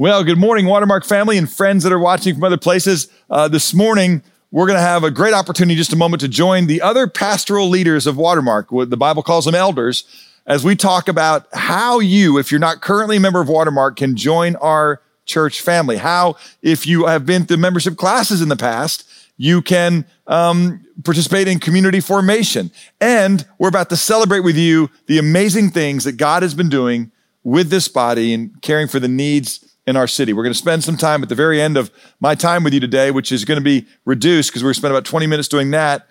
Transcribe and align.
Well, 0.00 0.22
good 0.22 0.38
morning, 0.38 0.66
Watermark 0.66 1.04
family 1.04 1.38
and 1.38 1.50
friends 1.50 1.82
that 1.82 1.92
are 1.92 1.98
watching 1.98 2.32
from 2.32 2.44
other 2.44 2.56
places. 2.56 3.08
Uh, 3.28 3.48
this 3.48 3.74
morning, 3.74 4.22
we're 4.52 4.68
going 4.68 4.76
to 4.76 4.80
have 4.80 5.02
a 5.02 5.10
great 5.10 5.34
opportunity, 5.34 5.74
just 5.74 5.92
a 5.92 5.96
moment, 5.96 6.20
to 6.20 6.28
join 6.28 6.68
the 6.68 6.80
other 6.80 7.08
pastoral 7.08 7.68
leaders 7.68 8.06
of 8.06 8.16
Watermark. 8.16 8.70
What 8.70 8.90
the 8.90 8.96
Bible 8.96 9.24
calls 9.24 9.44
them 9.44 9.56
elders, 9.56 10.04
as 10.46 10.64
we 10.64 10.76
talk 10.76 11.08
about 11.08 11.48
how 11.52 11.98
you, 11.98 12.38
if 12.38 12.52
you're 12.52 12.60
not 12.60 12.80
currently 12.80 13.16
a 13.16 13.20
member 13.20 13.40
of 13.40 13.48
Watermark, 13.48 13.96
can 13.96 14.16
join 14.16 14.54
our 14.56 15.02
church 15.26 15.62
family. 15.62 15.96
How, 15.96 16.36
if 16.62 16.86
you 16.86 17.06
have 17.06 17.26
been 17.26 17.44
through 17.44 17.56
membership 17.56 17.96
classes 17.96 18.40
in 18.40 18.50
the 18.50 18.56
past, 18.56 19.02
you 19.36 19.60
can 19.60 20.06
um, 20.28 20.86
participate 21.02 21.48
in 21.48 21.58
community 21.58 21.98
formation. 21.98 22.70
And 23.00 23.44
we're 23.58 23.66
about 23.66 23.90
to 23.90 23.96
celebrate 23.96 24.40
with 24.40 24.56
you 24.56 24.90
the 25.06 25.18
amazing 25.18 25.70
things 25.72 26.04
that 26.04 26.18
God 26.18 26.44
has 26.44 26.54
been 26.54 26.68
doing 26.68 27.10
with 27.42 27.70
this 27.70 27.88
body 27.88 28.32
and 28.32 28.62
caring 28.62 28.86
for 28.86 29.00
the 29.00 29.08
needs 29.08 29.67
in 29.88 29.96
our 29.96 30.06
city. 30.06 30.34
We're 30.34 30.42
going 30.42 30.52
to 30.52 30.58
spend 30.58 30.84
some 30.84 30.98
time 30.98 31.22
at 31.22 31.30
the 31.30 31.34
very 31.34 31.62
end 31.62 31.78
of 31.78 31.90
my 32.20 32.34
time 32.34 32.62
with 32.62 32.74
you 32.74 32.80
today, 32.80 33.10
which 33.10 33.32
is 33.32 33.46
going 33.46 33.56
to 33.58 33.64
be 33.64 33.86
reduced 34.04 34.50
because 34.50 34.62
we're 34.62 34.66
going 34.66 34.74
to 34.74 34.80
spend 34.80 34.92
about 34.92 35.06
20 35.06 35.26
minutes 35.26 35.48
doing 35.48 35.70
that. 35.70 36.06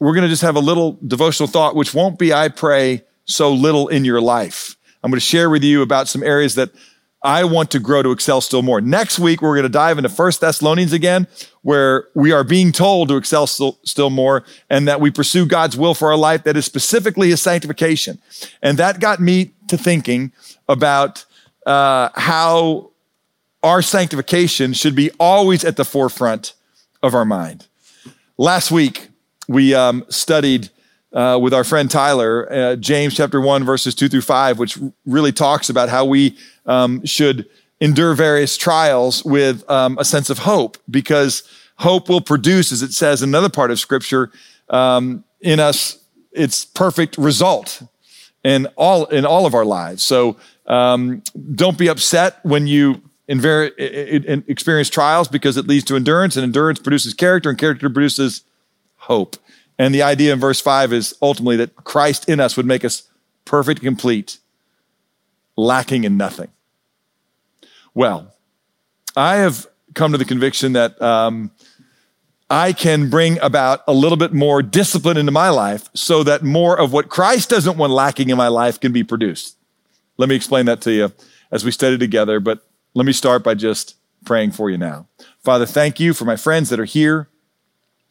We're 0.00 0.14
going 0.14 0.22
to 0.22 0.28
just 0.28 0.40
have 0.40 0.56
a 0.56 0.60
little 0.60 0.98
devotional 1.06 1.46
thought, 1.46 1.76
which 1.76 1.92
won't 1.92 2.18
be, 2.18 2.32
I 2.32 2.48
pray, 2.48 3.04
so 3.26 3.52
little 3.52 3.88
in 3.88 4.06
your 4.06 4.22
life. 4.22 4.76
I'm 5.02 5.10
going 5.10 5.20
to 5.20 5.24
share 5.24 5.50
with 5.50 5.62
you 5.62 5.82
about 5.82 6.08
some 6.08 6.22
areas 6.22 6.54
that 6.54 6.70
I 7.22 7.44
want 7.44 7.70
to 7.72 7.78
grow 7.78 8.02
to 8.02 8.10
excel 8.10 8.40
still 8.40 8.62
more. 8.62 8.80
Next 8.80 9.18
week, 9.18 9.42
we're 9.42 9.54
going 9.54 9.64
to 9.64 9.68
dive 9.68 9.98
into 9.98 10.08
First 10.08 10.40
Thessalonians 10.40 10.94
again, 10.94 11.26
where 11.60 12.08
we 12.14 12.32
are 12.32 12.42
being 12.42 12.72
told 12.72 13.08
to 13.10 13.18
excel 13.18 13.46
still, 13.46 13.78
still 13.82 14.08
more 14.08 14.44
and 14.70 14.88
that 14.88 15.02
we 15.02 15.10
pursue 15.10 15.44
God's 15.44 15.76
will 15.76 15.92
for 15.92 16.10
our 16.10 16.16
life 16.16 16.44
that 16.44 16.56
is 16.56 16.64
specifically 16.64 17.28
his 17.28 17.42
sanctification. 17.42 18.18
And 18.62 18.78
that 18.78 18.98
got 18.98 19.20
me 19.20 19.52
to 19.68 19.76
thinking 19.76 20.32
about 20.68 21.26
uh, 21.66 22.08
how 22.14 22.92
our 23.64 23.82
sanctification 23.82 24.74
should 24.74 24.94
be 24.94 25.10
always 25.18 25.64
at 25.64 25.76
the 25.76 25.84
forefront 25.84 26.52
of 27.02 27.14
our 27.14 27.24
mind. 27.24 27.66
Last 28.36 28.70
week, 28.70 29.08
we 29.48 29.74
um, 29.74 30.04
studied 30.10 30.68
uh, 31.12 31.38
with 31.40 31.54
our 31.54 31.64
friend 31.64 31.90
Tyler, 31.90 32.52
uh, 32.52 32.76
James 32.76 33.16
chapter 33.16 33.40
1, 33.40 33.64
verses 33.64 33.94
2 33.94 34.08
through 34.08 34.20
5, 34.20 34.58
which 34.58 34.78
really 35.06 35.32
talks 35.32 35.70
about 35.70 35.88
how 35.88 36.04
we 36.04 36.36
um, 36.66 37.04
should 37.06 37.48
endure 37.80 38.14
various 38.14 38.56
trials 38.56 39.24
with 39.24 39.68
um, 39.70 39.96
a 39.98 40.04
sense 40.04 40.28
of 40.28 40.38
hope, 40.38 40.76
because 40.90 41.42
hope 41.76 42.08
will 42.08 42.20
produce, 42.20 42.70
as 42.70 42.82
it 42.82 42.92
says 42.92 43.22
in 43.22 43.30
another 43.30 43.48
part 43.48 43.70
of 43.70 43.80
scripture, 43.80 44.30
um, 44.68 45.24
in 45.40 45.58
us 45.58 45.98
its 46.32 46.64
perfect 46.64 47.16
result 47.16 47.82
in 48.42 48.66
all 48.76 49.06
in 49.06 49.24
all 49.24 49.46
of 49.46 49.54
our 49.54 49.64
lives. 49.64 50.02
So 50.02 50.36
um, 50.66 51.22
don't 51.54 51.78
be 51.78 51.88
upset 51.88 52.40
when 52.42 52.66
you 52.66 53.00
experience 53.28 54.90
trials 54.90 55.28
because 55.28 55.56
it 55.56 55.66
leads 55.66 55.84
to 55.84 55.96
endurance, 55.96 56.36
and 56.36 56.44
endurance 56.44 56.78
produces 56.78 57.14
character, 57.14 57.48
and 57.48 57.58
character 57.58 57.88
produces 57.88 58.42
hope. 58.96 59.36
And 59.78 59.94
the 59.94 60.02
idea 60.02 60.32
in 60.32 60.40
verse 60.40 60.60
5 60.60 60.92
is 60.92 61.14
ultimately 61.20 61.56
that 61.56 61.74
Christ 61.76 62.28
in 62.28 62.40
us 62.40 62.56
would 62.56 62.66
make 62.66 62.84
us 62.84 63.08
perfect, 63.44 63.80
complete, 63.80 64.38
lacking 65.56 66.04
in 66.04 66.16
nothing. 66.16 66.48
Well, 67.92 68.32
I 69.16 69.36
have 69.36 69.66
come 69.94 70.12
to 70.12 70.18
the 70.18 70.24
conviction 70.24 70.72
that 70.72 71.00
um, 71.00 71.50
I 72.50 72.72
can 72.72 73.10
bring 73.10 73.38
about 73.40 73.82
a 73.86 73.92
little 73.92 74.16
bit 74.16 74.32
more 74.32 74.62
discipline 74.62 75.16
into 75.16 75.32
my 75.32 75.48
life 75.48 75.88
so 75.94 76.22
that 76.24 76.42
more 76.42 76.78
of 76.78 76.92
what 76.92 77.08
Christ 77.08 77.50
doesn't 77.50 77.76
want 77.76 77.92
lacking 77.92 78.30
in 78.30 78.36
my 78.36 78.48
life 78.48 78.80
can 78.80 78.92
be 78.92 79.04
produced. 79.04 79.56
Let 80.16 80.28
me 80.28 80.36
explain 80.36 80.66
that 80.66 80.80
to 80.82 80.92
you 80.92 81.12
as 81.50 81.64
we 81.64 81.70
study 81.70 81.98
together. 81.98 82.40
But 82.40 82.64
let 82.94 83.06
me 83.06 83.12
start 83.12 83.42
by 83.42 83.54
just 83.54 83.96
praying 84.24 84.52
for 84.52 84.70
you 84.70 84.78
now. 84.78 85.06
Father, 85.42 85.66
thank 85.66 86.00
you 86.00 86.14
for 86.14 86.24
my 86.24 86.36
friends 86.36 86.70
that 86.70 86.80
are 86.80 86.84
here. 86.84 87.28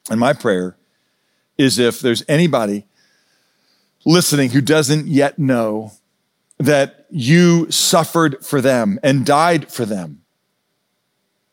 And 0.10 0.20
my 0.20 0.34
prayer 0.34 0.78
is 1.58 1.80
if 1.80 2.02
there's 2.02 2.24
anybody 2.28 2.86
listening 4.06 4.50
who 4.50 4.62
doesn't 4.62 5.08
yet 5.08 5.40
know 5.40 5.94
that 6.58 7.06
you 7.10 7.70
suffered 7.72 8.46
for 8.46 8.62
them 8.62 9.00
and 9.02 9.26
died 9.26 9.72
for 9.72 9.86
them 9.86 10.22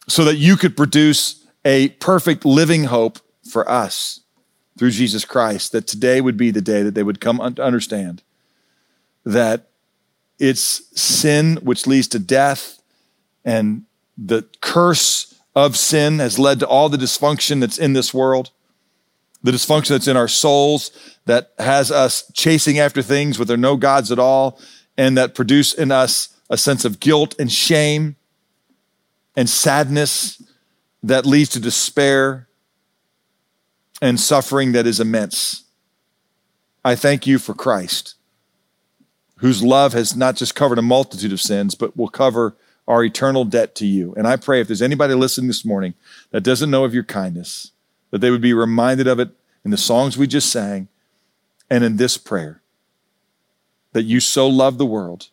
so 0.08 0.24
that 0.24 0.36
you 0.36 0.56
could 0.56 0.76
produce 0.76 1.46
a 1.64 1.90
perfect 1.90 2.44
living 2.44 2.84
hope 2.84 3.20
for 3.48 3.68
us 3.70 4.20
through 4.78 4.90
Jesus 4.90 5.24
Christ, 5.24 5.72
that 5.72 5.86
today 5.86 6.20
would 6.20 6.36
be 6.36 6.50
the 6.50 6.60
day 6.60 6.82
that 6.82 6.94
they 6.94 7.02
would 7.02 7.20
come 7.20 7.54
to 7.54 7.62
understand 7.62 8.22
that 9.24 9.68
it's 10.38 10.82
sin 11.00 11.56
which 11.56 11.86
leads 11.86 12.08
to 12.08 12.18
death 12.18 12.79
and 13.44 13.84
the 14.16 14.46
curse 14.60 15.34
of 15.54 15.76
sin 15.76 16.18
has 16.18 16.38
led 16.38 16.60
to 16.60 16.66
all 16.66 16.88
the 16.88 16.96
dysfunction 16.96 17.60
that's 17.60 17.78
in 17.78 17.92
this 17.92 18.14
world, 18.14 18.50
the 19.42 19.50
dysfunction 19.50 19.88
that's 19.88 20.08
in 20.08 20.16
our 20.16 20.28
souls 20.28 20.90
that 21.26 21.52
has 21.58 21.90
us 21.90 22.30
chasing 22.34 22.78
after 22.78 23.02
things 23.02 23.38
where 23.38 23.46
there 23.46 23.54
are 23.54 23.58
no 23.58 23.76
gods 23.76 24.12
at 24.12 24.18
all, 24.18 24.60
and 24.96 25.16
that 25.16 25.34
produce 25.34 25.72
in 25.72 25.90
us 25.90 26.36
a 26.50 26.56
sense 26.56 26.84
of 26.84 27.00
guilt 27.00 27.34
and 27.38 27.50
shame 27.50 28.16
and 29.36 29.48
sadness 29.48 30.42
that 31.02 31.24
leads 31.24 31.50
to 31.50 31.60
despair 31.60 32.48
and 34.02 34.20
suffering 34.20 34.72
that 34.72 34.86
is 34.86 35.00
immense. 35.00 35.64
I 36.84 36.94
thank 36.94 37.26
you 37.26 37.38
for 37.38 37.54
Christ, 37.54 38.14
whose 39.36 39.62
love 39.62 39.92
has 39.92 40.16
not 40.16 40.36
just 40.36 40.54
covered 40.54 40.78
a 40.78 40.82
multitude 40.82 41.32
of 41.32 41.40
sins, 41.40 41.74
but 41.74 41.96
will 41.96 42.08
cover 42.08 42.56
our 42.90 43.04
eternal 43.04 43.44
debt 43.44 43.76
to 43.76 43.86
you. 43.86 44.12
And 44.16 44.26
I 44.26 44.34
pray 44.34 44.60
if 44.60 44.66
there's 44.66 44.82
anybody 44.82 45.14
listening 45.14 45.46
this 45.46 45.64
morning 45.64 45.94
that 46.32 46.40
doesn't 46.40 46.72
know 46.72 46.84
of 46.84 46.92
your 46.92 47.04
kindness, 47.04 47.70
that 48.10 48.18
they 48.18 48.32
would 48.32 48.40
be 48.40 48.52
reminded 48.52 49.06
of 49.06 49.20
it 49.20 49.30
in 49.64 49.70
the 49.70 49.76
songs 49.76 50.18
we 50.18 50.26
just 50.26 50.50
sang 50.50 50.88
and 51.70 51.84
in 51.84 51.98
this 51.98 52.16
prayer. 52.16 52.62
That 53.92 54.02
you 54.02 54.18
so 54.18 54.48
loved 54.48 54.78
the 54.78 54.86
world 54.86 55.28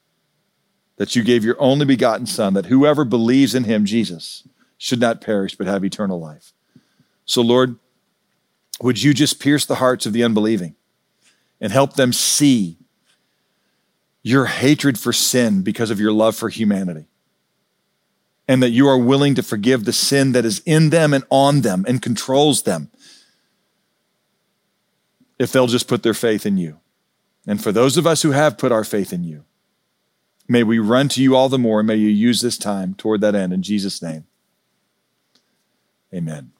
that 0.97 1.15
you 1.15 1.23
gave 1.23 1.43
your 1.43 1.59
only 1.59 1.85
begotten 1.85 2.27
Son, 2.27 2.53
that 2.53 2.67
whoever 2.67 3.03
believes 3.03 3.55
in 3.55 3.63
him, 3.63 3.85
Jesus, 3.85 4.47
should 4.77 4.99
not 4.99 5.19
perish 5.19 5.55
but 5.55 5.65
have 5.65 5.83
eternal 5.83 6.19
life. 6.19 6.53
So, 7.25 7.41
Lord, 7.41 7.77
would 8.79 9.01
you 9.01 9.15
just 9.15 9.39
pierce 9.39 9.65
the 9.65 9.75
hearts 9.75 10.05
of 10.05 10.13
the 10.13 10.23
unbelieving 10.23 10.75
and 11.59 11.71
help 11.71 11.93
them 11.93 12.13
see 12.13 12.77
your 14.21 14.45
hatred 14.45 14.99
for 14.99 15.11
sin 15.11 15.63
because 15.63 15.89
of 15.89 15.99
your 15.99 16.11
love 16.11 16.35
for 16.35 16.49
humanity? 16.49 17.07
And 18.47 18.63
that 18.63 18.69
you 18.69 18.87
are 18.87 18.97
willing 18.97 19.35
to 19.35 19.43
forgive 19.43 19.85
the 19.85 19.93
sin 19.93 20.31
that 20.31 20.45
is 20.45 20.61
in 20.65 20.89
them 20.89 21.13
and 21.13 21.23
on 21.29 21.61
them 21.61 21.85
and 21.87 22.01
controls 22.01 22.63
them 22.63 22.89
if 25.37 25.51
they'll 25.51 25.67
just 25.67 25.87
put 25.87 26.03
their 26.03 26.13
faith 26.13 26.45
in 26.45 26.57
you. 26.57 26.79
And 27.45 27.61
for 27.61 27.71
those 27.71 27.97
of 27.97 28.07
us 28.07 28.21
who 28.21 28.31
have 28.31 28.57
put 28.57 28.71
our 28.71 28.83
faith 28.83 29.13
in 29.13 29.23
you, 29.23 29.43
may 30.47 30.63
we 30.63 30.79
run 30.79 31.09
to 31.09 31.21
you 31.21 31.35
all 31.35 31.49
the 31.49 31.59
more 31.59 31.79
and 31.79 31.87
may 31.87 31.95
you 31.95 32.09
use 32.09 32.41
this 32.41 32.57
time 32.57 32.93
toward 32.93 33.21
that 33.21 33.35
end 33.35 33.53
in 33.53 33.61
Jesus' 33.61 34.01
name. 34.01 34.25
Amen. 36.13 36.51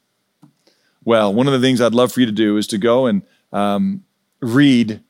Well, 1.04 1.34
one 1.34 1.48
of 1.48 1.54
the 1.54 1.60
things 1.60 1.80
I'd 1.80 1.96
love 1.96 2.12
for 2.12 2.20
you 2.20 2.26
to 2.26 2.34
do 2.34 2.58
is 2.58 2.68
to 2.68 2.78
go 2.78 3.06
and 3.06 3.22
um, 3.54 4.04
read 4.42 5.02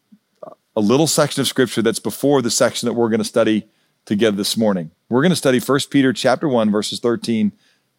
a 0.76 0.80
little 0.80 1.08
section 1.08 1.42
of 1.42 1.48
scripture 1.48 1.82
that's 1.82 2.00
before 2.00 2.44
the 2.44 2.52
section 2.52 2.86
that 2.86 2.94
we're 2.94 3.10
going 3.10 3.18
to 3.18 3.26
study 3.26 3.68
together 4.08 4.38
this 4.38 4.58
morning. 4.58 4.90
We're 5.10 5.22
going 5.22 5.32
to 5.32 5.36
study 5.36 5.60
1 5.60 5.80
Peter 5.92 6.12
chapter 6.14 6.48
1 6.48 6.72
verses 6.72 7.00
13 7.00 7.52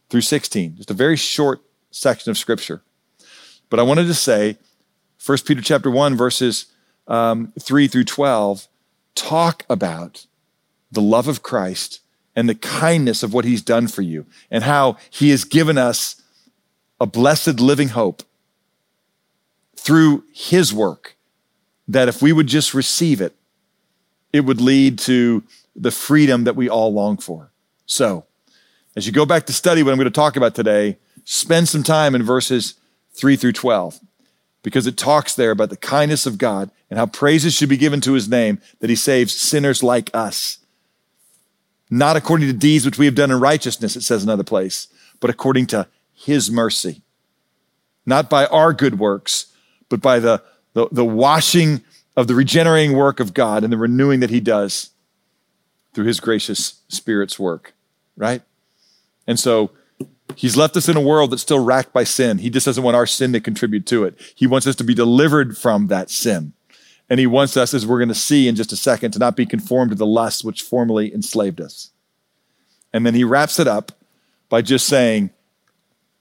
through 0.09 0.23
16. 0.23 0.77
Just 0.77 0.91
a 0.91 0.95
very 0.95 1.17
short 1.17 1.61
section 1.91 2.31
of 2.31 2.39
scripture. 2.39 2.83
But 3.71 3.79
I 3.79 3.85
wanted 3.85 4.07
to 4.07 4.15
say 4.15 4.57
1 5.25 5.39
Peter 5.47 5.61
chapter 5.61 5.91
1 5.91 6.17
verses 6.17 6.67
um, 7.07 7.53
3 7.61 7.87
through 7.87 8.05
12 8.05 8.67
talk 9.15 9.65
about 9.69 10.27
the 10.91 11.03
love 11.03 11.29
of 11.29 11.43
Christ 11.43 12.01
and 12.35 12.49
the 12.49 12.55
kindness 12.55 13.23
of 13.23 13.35
what 13.35 13.45
he's 13.45 13.63
done 13.63 13.87
for 13.87 14.03
you 14.03 14.27
and 14.51 14.65
how 14.65 14.97
he 15.11 15.31
has 15.31 15.45
given 15.45 15.77
us 15.77 16.23
a 17.01 17.07
blessed 17.07 17.61
living 17.61 17.89
hope 17.89 18.23
through 19.77 20.25
his 20.33 20.73
work 20.73 21.17
that 21.87 22.09
if 22.09 22.23
we 22.23 22.33
would 22.33 22.47
just 22.47 22.75
receive 22.75 23.21
it, 23.21 23.35
it 24.33 24.41
would 24.41 24.61
lead 24.61 24.99
to 24.99 25.43
the 25.79 25.91
freedom 25.91 26.45
that 26.45 26.57
we 26.57 26.69
all 26.69 26.93
long 26.93 27.17
for. 27.17 27.53
So, 27.87 28.27
as 28.97 29.07
you 29.07 29.13
go 29.13 29.25
back 29.25 29.47
to 29.47 29.53
study 29.53 29.83
what 29.83 29.93
I'm 29.93 29.99
going 29.99 30.07
to 30.07 30.11
talk 30.11 30.37
about 30.37 30.55
today, 30.55 30.99
spend 31.25 31.69
some 31.69 31.83
time 31.83 32.15
in 32.15 32.23
verses 32.23 32.75
3 33.15 33.37
through 33.37 33.53
12 33.53 34.01
because 34.63 34.87
it 34.87 34.97
talks 34.97 35.35
there 35.35 35.53
about 35.53 35.71
the 35.71 35.77
kindness 35.77 36.27
of 36.27 36.37
God 36.37 36.71
and 36.91 36.99
how 36.99 37.07
praises 37.07 37.55
should 37.55 37.69
be 37.69 37.77
given 37.77 38.01
to 38.01 38.15
his 38.15 38.29
name 38.29 38.61
that 38.81 38.91
he 38.91 38.97
saves 38.97 39.35
sinners 39.37 39.83
like 39.83 40.11
us. 40.13 40.59
Not 41.91 42.17
according 42.17 42.49
to 42.49 42.53
deeds 42.53 42.85
which 42.85 42.99
we 42.99 43.07
have 43.07 43.15
done 43.15 43.31
in 43.31 43.41
righteousness, 43.41 43.95
it 43.95 44.03
says 44.03 44.25
another 44.25 44.45
place, 44.45 44.89
but 45.21 45.31
according 45.31 45.67
to 45.69 45.87
his 46.13 46.51
mercy. 46.51 47.03
Not 48.05 48.29
by 48.29 48.47
our 48.47 48.73
good 48.73 48.99
works, 48.99 49.47
but 49.89 50.01
by 50.01 50.19
the, 50.19 50.43
the, 50.73 50.89
the 50.91 51.05
washing 51.05 51.83
of 52.17 52.27
the 52.27 52.35
regenerating 52.35 52.97
work 52.97 53.21
of 53.21 53.33
God 53.33 53.63
and 53.63 53.73
the 53.73 53.79
renewing 53.79 54.21
that 54.21 54.31
he 54.31 54.41
does 54.41 54.91
through 55.94 56.05
his 56.05 56.20
gracious 56.20 56.82
Spirit's 56.88 57.38
work. 57.38 57.75
right? 58.19 58.43
And 59.26 59.38
so 59.38 59.70
he's 60.35 60.56
left 60.56 60.76
us 60.76 60.88
in 60.88 60.96
a 60.96 61.00
world 61.00 61.31
that's 61.31 61.43
still 61.43 61.64
racked 61.64 61.93
by 61.93 62.05
sin. 62.05 62.38
He 62.38 62.50
just 62.50 62.67
doesn't 62.67 62.85
want 62.85 62.96
our 62.96 63.06
sin 63.06 63.32
to 63.32 63.40
contribute 63.40 63.87
to 63.87 64.05
it. 64.05 64.20
He 64.35 64.46
wants 64.46 64.67
us 64.67 64.76
to 64.76 64.85
be 64.85 64.94
delivered 64.94 65.56
from 65.56 65.87
that 65.87 66.11
sin. 66.11 66.52
And 67.08 67.19
he 67.19 67.26
wants 67.26 67.56
us, 67.56 67.73
as 67.73 67.87
we're 67.87 67.99
going 67.99 68.08
to 68.08 68.14
see 68.14 68.49
in 68.49 68.56
just 68.56 68.73
a 68.73 68.76
second, 68.76 69.12
to 69.12 69.19
not 69.19 69.37
be 69.37 69.46
conformed 69.46 69.93
to 69.93 69.96
the 69.96 70.05
lusts 70.05 70.44
which 70.44 70.61
formerly 70.61 71.14
enslaved 71.14 71.61
us. 71.61 71.90
And 72.93 73.06
then 73.06 73.14
he 73.14 73.25
wraps 73.25 73.58
it 73.58 73.67
up 73.67 73.93
by 74.50 74.61
just 74.61 74.87
saying, 74.87 75.31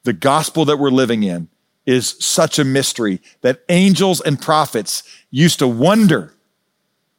the 0.04 0.14
gospel 0.14 0.64
that 0.66 0.78
we're 0.78 0.90
living 0.90 1.24
in 1.24 1.50
is 1.86 2.16
such 2.24 2.60
a 2.60 2.64
mystery 2.64 3.22
that 3.42 3.64
angels 3.68 4.22
and 4.22 4.42
prophets 4.42 5.04
used 5.30 5.60
to 5.60 5.68
wonder 5.68 6.34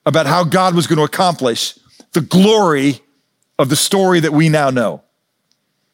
about 0.07 0.27
how 0.27 0.45
God 0.45 0.75
was 0.75 0.87
going 0.87 0.97
to 0.97 1.05
accomplish 1.05 1.79
the 2.13 2.21
glory 2.21 3.01
of 3.59 3.69
the 3.69 3.77
story 3.77 4.21
that 4.21 4.33
we 4.33 4.49
now 4.49 4.71
know. 4.71 5.03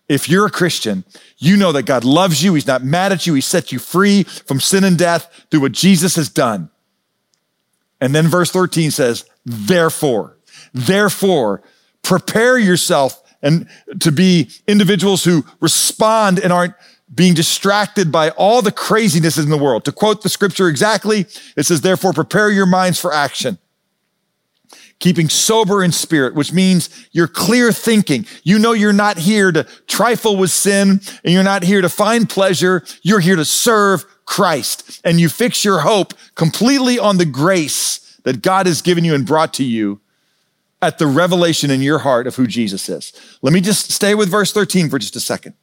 If 0.09 0.29
you're 0.29 0.47
a 0.47 0.51
Christian, 0.51 1.05
you 1.39 1.57
know 1.57 1.73
that 1.73 1.85
God 1.85 2.05
loves 2.05 2.43
you. 2.43 2.55
He's 2.55 2.67
not 2.67 2.85
mad 2.85 3.13
at 3.13 3.27
you. 3.27 3.35
He 3.35 3.41
set 3.41 3.73
you 3.73 3.79
free 3.79 4.25
from 4.25 4.61
sin 4.61 4.85
and 4.85 4.99
death 4.99 5.47
through 5.51 5.61
what 5.61 5.73
Jesus 5.73 6.17
has 6.17 6.29
done. 6.29 6.71
And 8.01 8.15
then 8.15 8.29
verse 8.29 8.51
13 8.51 8.91
says, 8.91 9.25
therefore, 9.47 10.37
therefore, 10.75 11.63
prepare 12.03 12.59
yourself 12.59 13.23
and 13.41 13.67
to 14.01 14.13
be 14.13 14.51
individuals 14.69 15.25
who 15.25 15.45
respond 15.61 16.39
and 16.39 16.53
aren't 16.53 16.75
being 17.15 17.33
distracted 17.33 18.13
by 18.13 18.31
all 18.31 18.61
the 18.61 18.73
craziness 18.73 19.39
in 19.39 19.49
the 19.49 19.57
world. 19.57 19.85
To 19.87 19.93
quote 19.93 20.23
the 20.23 20.29
scripture 20.29 20.69
exactly, 20.69 21.27
it 21.57 21.65
says, 21.65 21.81
therefore, 21.81 22.13
prepare 22.13 22.51
your 22.51 22.67
minds 22.67 22.99
for 22.99 23.13
action 23.13 23.59
keeping 24.99 25.29
sober 25.29 25.83
in 25.83 25.93
spirit, 25.93 26.35
which 26.35 26.53
means 26.53 26.89
you're 27.13 27.29
clear 27.29 27.73
thinking. 27.73 28.27
You 28.43 28.59
know 28.59 28.73
you're 28.73 28.93
not 28.93 29.19
here 29.19 29.53
to 29.53 29.65
trifle 29.87 30.37
with 30.37 30.51
sin 30.51 31.01
and 31.25 31.33
you're 31.33 31.43
not 31.43 31.63
here 31.63 31.81
to 31.81 31.89
find 31.89 32.29
pleasure. 32.29 32.85
You're 33.03 33.21
here 33.21 33.37
to 33.37 33.45
serve 33.45 34.05
Christ 34.25 35.01
and 35.05 35.21
you 35.21 35.29
fix 35.29 35.65
your 35.65 35.81
hope 35.81 36.15
completely 36.35 36.99
on 36.99 37.19
the 37.19 37.27
grace 37.27 38.19
that 38.25 38.43
God 38.43 38.67
has 38.67 38.83
given 38.83 39.05
you 39.05 39.15
and 39.15 39.27
brought 39.27 39.55
to 39.55 39.65
you 39.65 40.01
at 40.81 40.99
the 40.99 41.07
revelation 41.07 41.71
in 41.71 41.81
your 41.81 41.99
heart 41.99 42.27
of 42.27 42.37
who 42.37 42.47
Jesus 42.47 42.89
is. 42.89 43.39
Let 43.43 43.53
me 43.53 43.61
just 43.61 43.91
stay 43.91 44.15
with 44.15 44.31
verse 44.31 44.53
13 44.53 44.91
for 44.91 44.99
just 44.99 45.17
a 45.17 45.21
second. 45.21 45.55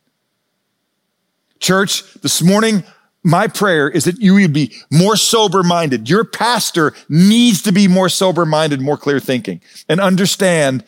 Church, 1.60 2.04
this 2.16 2.42
morning, 2.42 2.84
my 3.24 3.48
prayer 3.48 3.90
is 3.90 4.06
that 4.06 4.20
you 4.20 4.34
would 4.34 4.54
be 4.54 4.74
more 4.92 5.16
sober 5.16 5.64
minded. 5.64 6.10
Your 6.10 6.24
pastor 6.24 6.94
needs 7.08 7.62
to 7.64 7.72
be 7.72 7.88
more 7.88 8.10
sober 8.10 8.46
minded, 8.46 8.82
more 8.82 8.98
clear 8.98 9.20
thinking, 9.20 9.62
and 9.88 10.00
understand 10.00 10.84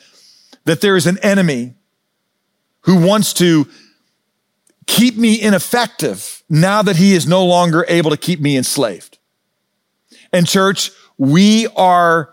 that 0.65 0.81
there 0.81 0.95
is 0.95 1.05
an 1.05 1.19
enemy 1.19 1.75
who 2.81 3.05
wants 3.05 3.33
to 3.33 3.67
keep 4.87 5.15
me 5.15 5.39
ineffective 5.39 6.43
now 6.49 6.81
that 6.81 6.95
he 6.95 7.13
is 7.13 7.27
no 7.27 7.45
longer 7.45 7.85
able 7.87 8.09
to 8.09 8.17
keep 8.17 8.39
me 8.39 8.57
enslaved. 8.57 9.17
And 10.31 10.47
church, 10.47 10.91
we 11.17 11.67
are 11.75 12.32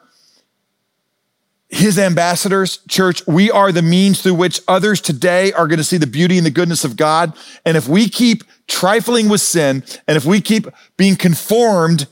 his 1.71 2.01
ambassadors, 2.01 2.81
church, 2.89 3.25
we 3.29 3.49
are 3.51 3.71
the 3.71 3.81
means 3.81 4.21
through 4.21 4.35
which 4.35 4.61
others 4.67 5.01
today 5.01 5.53
are 5.53 5.69
going 5.69 5.79
to 5.79 5.85
see 5.85 5.99
the 5.99 6.07
beauty 6.07 6.37
and 6.37 6.45
the 6.45 6.51
goodness 6.51 6.85
of 6.85 6.97
God. 6.97 7.33
And 7.65 7.77
if 7.77 7.87
we 7.87 8.09
keep 8.09 8.43
trifling 8.67 9.29
with 9.29 9.41
sin, 9.41 9.85
and 10.09 10.17
if 10.17 10.25
we 10.25 10.41
keep 10.41 10.67
being 10.97 11.15
conformed 11.15 12.09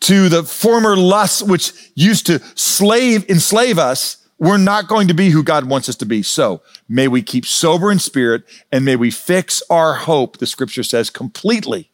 to 0.00 0.28
the 0.28 0.42
former 0.42 0.96
lusts 0.96 1.42
which 1.42 1.72
used 1.94 2.26
to 2.26 2.40
slave, 2.56 3.28
enslave 3.30 3.78
us, 3.78 4.16
we're 4.38 4.56
not 4.56 4.88
going 4.88 5.08
to 5.08 5.14
be 5.14 5.30
who 5.30 5.44
God 5.44 5.68
wants 5.68 5.88
us 5.88 5.96
to 5.96 6.06
be. 6.06 6.22
So 6.22 6.60
may 6.88 7.06
we 7.06 7.22
keep 7.22 7.46
sober 7.46 7.92
in 7.92 8.00
spirit 8.00 8.42
and 8.72 8.84
may 8.84 8.96
we 8.96 9.12
fix 9.12 9.62
our 9.70 9.94
hope, 9.94 10.38
the 10.38 10.46
scripture 10.46 10.82
says, 10.82 11.08
completely 11.08 11.90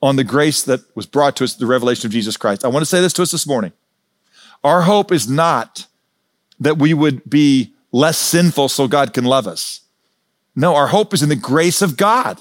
on 0.00 0.16
the 0.16 0.24
grace 0.24 0.62
that 0.62 0.80
was 0.94 1.06
brought 1.06 1.36
to 1.36 1.44
us, 1.44 1.54
the 1.54 1.66
revelation 1.66 2.06
of 2.06 2.12
Jesus 2.12 2.38
Christ. 2.38 2.64
I 2.64 2.68
want 2.68 2.82
to 2.82 2.86
say 2.86 3.00
this 3.00 3.12
to 3.14 3.22
us 3.22 3.32
this 3.32 3.46
morning. 3.46 3.72
Our 4.64 4.82
hope 4.82 5.12
is 5.12 5.28
not 5.28 5.86
that 6.60 6.78
we 6.78 6.94
would 6.94 7.28
be 7.28 7.74
less 7.92 8.18
sinful 8.18 8.68
so 8.68 8.88
God 8.88 9.14
can 9.14 9.24
love 9.24 9.46
us. 9.46 9.80
No, 10.54 10.74
our 10.74 10.88
hope 10.88 11.14
is 11.14 11.22
in 11.22 11.28
the 11.28 11.36
grace 11.36 11.82
of 11.82 11.96
God. 11.96 12.40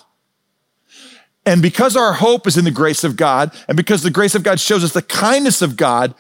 And 1.46 1.62
because 1.62 1.96
our 1.96 2.14
hope 2.14 2.48
is 2.48 2.58
in 2.58 2.66
the 2.66 2.72
grace 2.72 3.04
of 3.04 3.16
God, 3.16 3.56
and 3.68 3.78
because 3.78 4.04
the 4.04 4.12
grace 4.12 4.36
of 4.36 4.44
God 4.44 4.60
shows 4.60 4.84
us 4.84 4.92
the 4.92 5.02
kindness 5.02 5.62
of 5.62 5.78
God, 5.78 6.14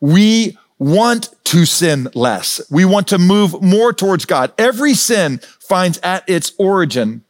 we 0.00 0.58
want 0.78 1.30
to 1.44 1.64
sin 1.64 2.08
less. 2.14 2.60
We 2.70 2.84
want 2.84 3.08
to 3.08 3.18
move 3.18 3.62
more 3.62 3.92
towards 3.92 4.26
God. 4.26 4.52
Every 4.58 4.92
sin 4.92 5.40
finds 5.60 5.98
at 6.00 6.28
its 6.28 6.52
origin, 6.58 7.24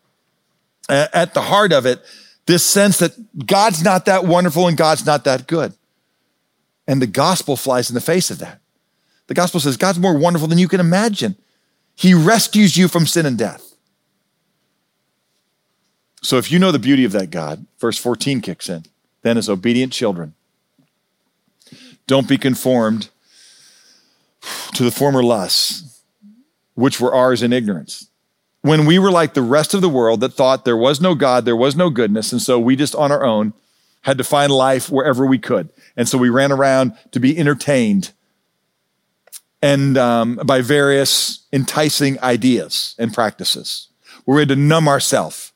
at 0.88 1.34
the 1.34 1.42
heart 1.42 1.72
of 1.72 1.86
it, 1.86 2.02
this 2.46 2.64
sense 2.64 2.98
that 2.98 3.12
God's 3.46 3.84
not 3.84 4.06
that 4.06 4.24
wonderful 4.24 4.66
and 4.66 4.76
God's 4.76 5.06
not 5.06 5.24
that 5.24 5.46
good. 5.46 5.74
And 6.86 7.00
the 7.00 7.06
gospel 7.06 7.56
flies 7.56 7.88
in 7.88 7.94
the 7.94 8.00
face 8.00 8.30
of 8.30 8.38
that. 8.38 8.60
The 9.26 9.34
gospel 9.34 9.60
says 9.60 9.76
God's 9.76 9.98
more 9.98 10.16
wonderful 10.16 10.48
than 10.48 10.58
you 10.58 10.68
can 10.68 10.80
imagine. 10.80 11.36
He 11.94 12.12
rescues 12.12 12.76
you 12.76 12.88
from 12.88 13.06
sin 13.06 13.26
and 13.26 13.38
death. 13.38 13.74
So 16.22 16.38
if 16.38 16.50
you 16.50 16.58
know 16.58 16.72
the 16.72 16.78
beauty 16.78 17.04
of 17.04 17.12
that 17.12 17.30
God, 17.30 17.66
verse 17.78 17.98
14 17.98 18.40
kicks 18.40 18.68
in. 18.68 18.84
Then, 19.22 19.38
as 19.38 19.48
obedient 19.48 19.92
children, 19.92 20.34
don't 22.06 22.28
be 22.28 22.36
conformed 22.36 23.08
to 24.74 24.84
the 24.84 24.90
former 24.90 25.22
lusts, 25.22 26.02
which 26.74 27.00
were 27.00 27.14
ours 27.14 27.42
in 27.42 27.52
ignorance. 27.52 28.08
When 28.60 28.86
we 28.86 28.98
were 28.98 29.10
like 29.10 29.34
the 29.34 29.42
rest 29.42 29.74
of 29.74 29.80
the 29.80 29.88
world 29.88 30.20
that 30.20 30.34
thought 30.34 30.64
there 30.64 30.76
was 30.76 31.00
no 31.00 31.14
God, 31.14 31.44
there 31.44 31.56
was 31.56 31.76
no 31.76 31.90
goodness, 31.90 32.32
and 32.32 32.40
so 32.40 32.58
we 32.58 32.76
just 32.76 32.94
on 32.94 33.12
our 33.12 33.24
own 33.24 33.54
had 34.02 34.18
to 34.18 34.24
find 34.24 34.52
life 34.52 34.90
wherever 34.90 35.24
we 35.24 35.38
could. 35.38 35.70
And 35.96 36.08
so 36.08 36.18
we 36.18 36.28
ran 36.28 36.52
around 36.52 36.96
to 37.12 37.20
be 37.20 37.36
entertained 37.38 38.12
and 39.62 39.96
um, 39.96 40.36
by 40.44 40.60
various 40.60 41.46
enticing 41.52 42.20
ideas 42.20 42.94
and 42.98 43.14
practices. 43.14 43.88
We 44.26 44.38
had 44.38 44.48
to 44.48 44.56
numb 44.56 44.88
ourselves 44.88 45.52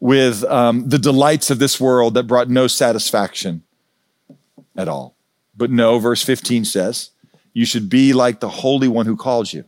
with 0.00 0.44
um, 0.44 0.88
the 0.88 0.98
delights 0.98 1.50
of 1.50 1.58
this 1.58 1.80
world 1.80 2.14
that 2.14 2.24
brought 2.24 2.48
no 2.48 2.66
satisfaction 2.66 3.62
at 4.76 4.88
all. 4.88 5.16
But 5.56 5.70
no, 5.70 5.98
verse 5.98 6.22
15 6.22 6.64
says, 6.64 7.10
you 7.52 7.64
should 7.64 7.88
be 7.88 8.12
like 8.12 8.40
the 8.40 8.48
Holy 8.48 8.88
One 8.88 9.06
who 9.06 9.16
calls 9.16 9.52
you. 9.52 9.64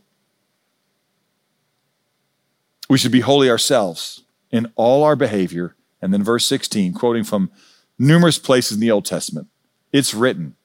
We 2.89 2.97
should 2.97 3.11
be 3.11 3.21
holy 3.21 3.49
ourselves 3.49 4.23
in 4.51 4.71
all 4.75 5.03
our 5.03 5.15
behavior. 5.15 5.75
And 6.01 6.13
then 6.13 6.23
verse 6.23 6.45
16, 6.45 6.93
quoting 6.93 7.23
from 7.23 7.51
numerous 7.97 8.37
places 8.37 8.73
in 8.73 8.81
the 8.81 8.91
Old 8.91 9.05
Testament. 9.05 9.47
It's 9.91 10.13
written. 10.13 10.55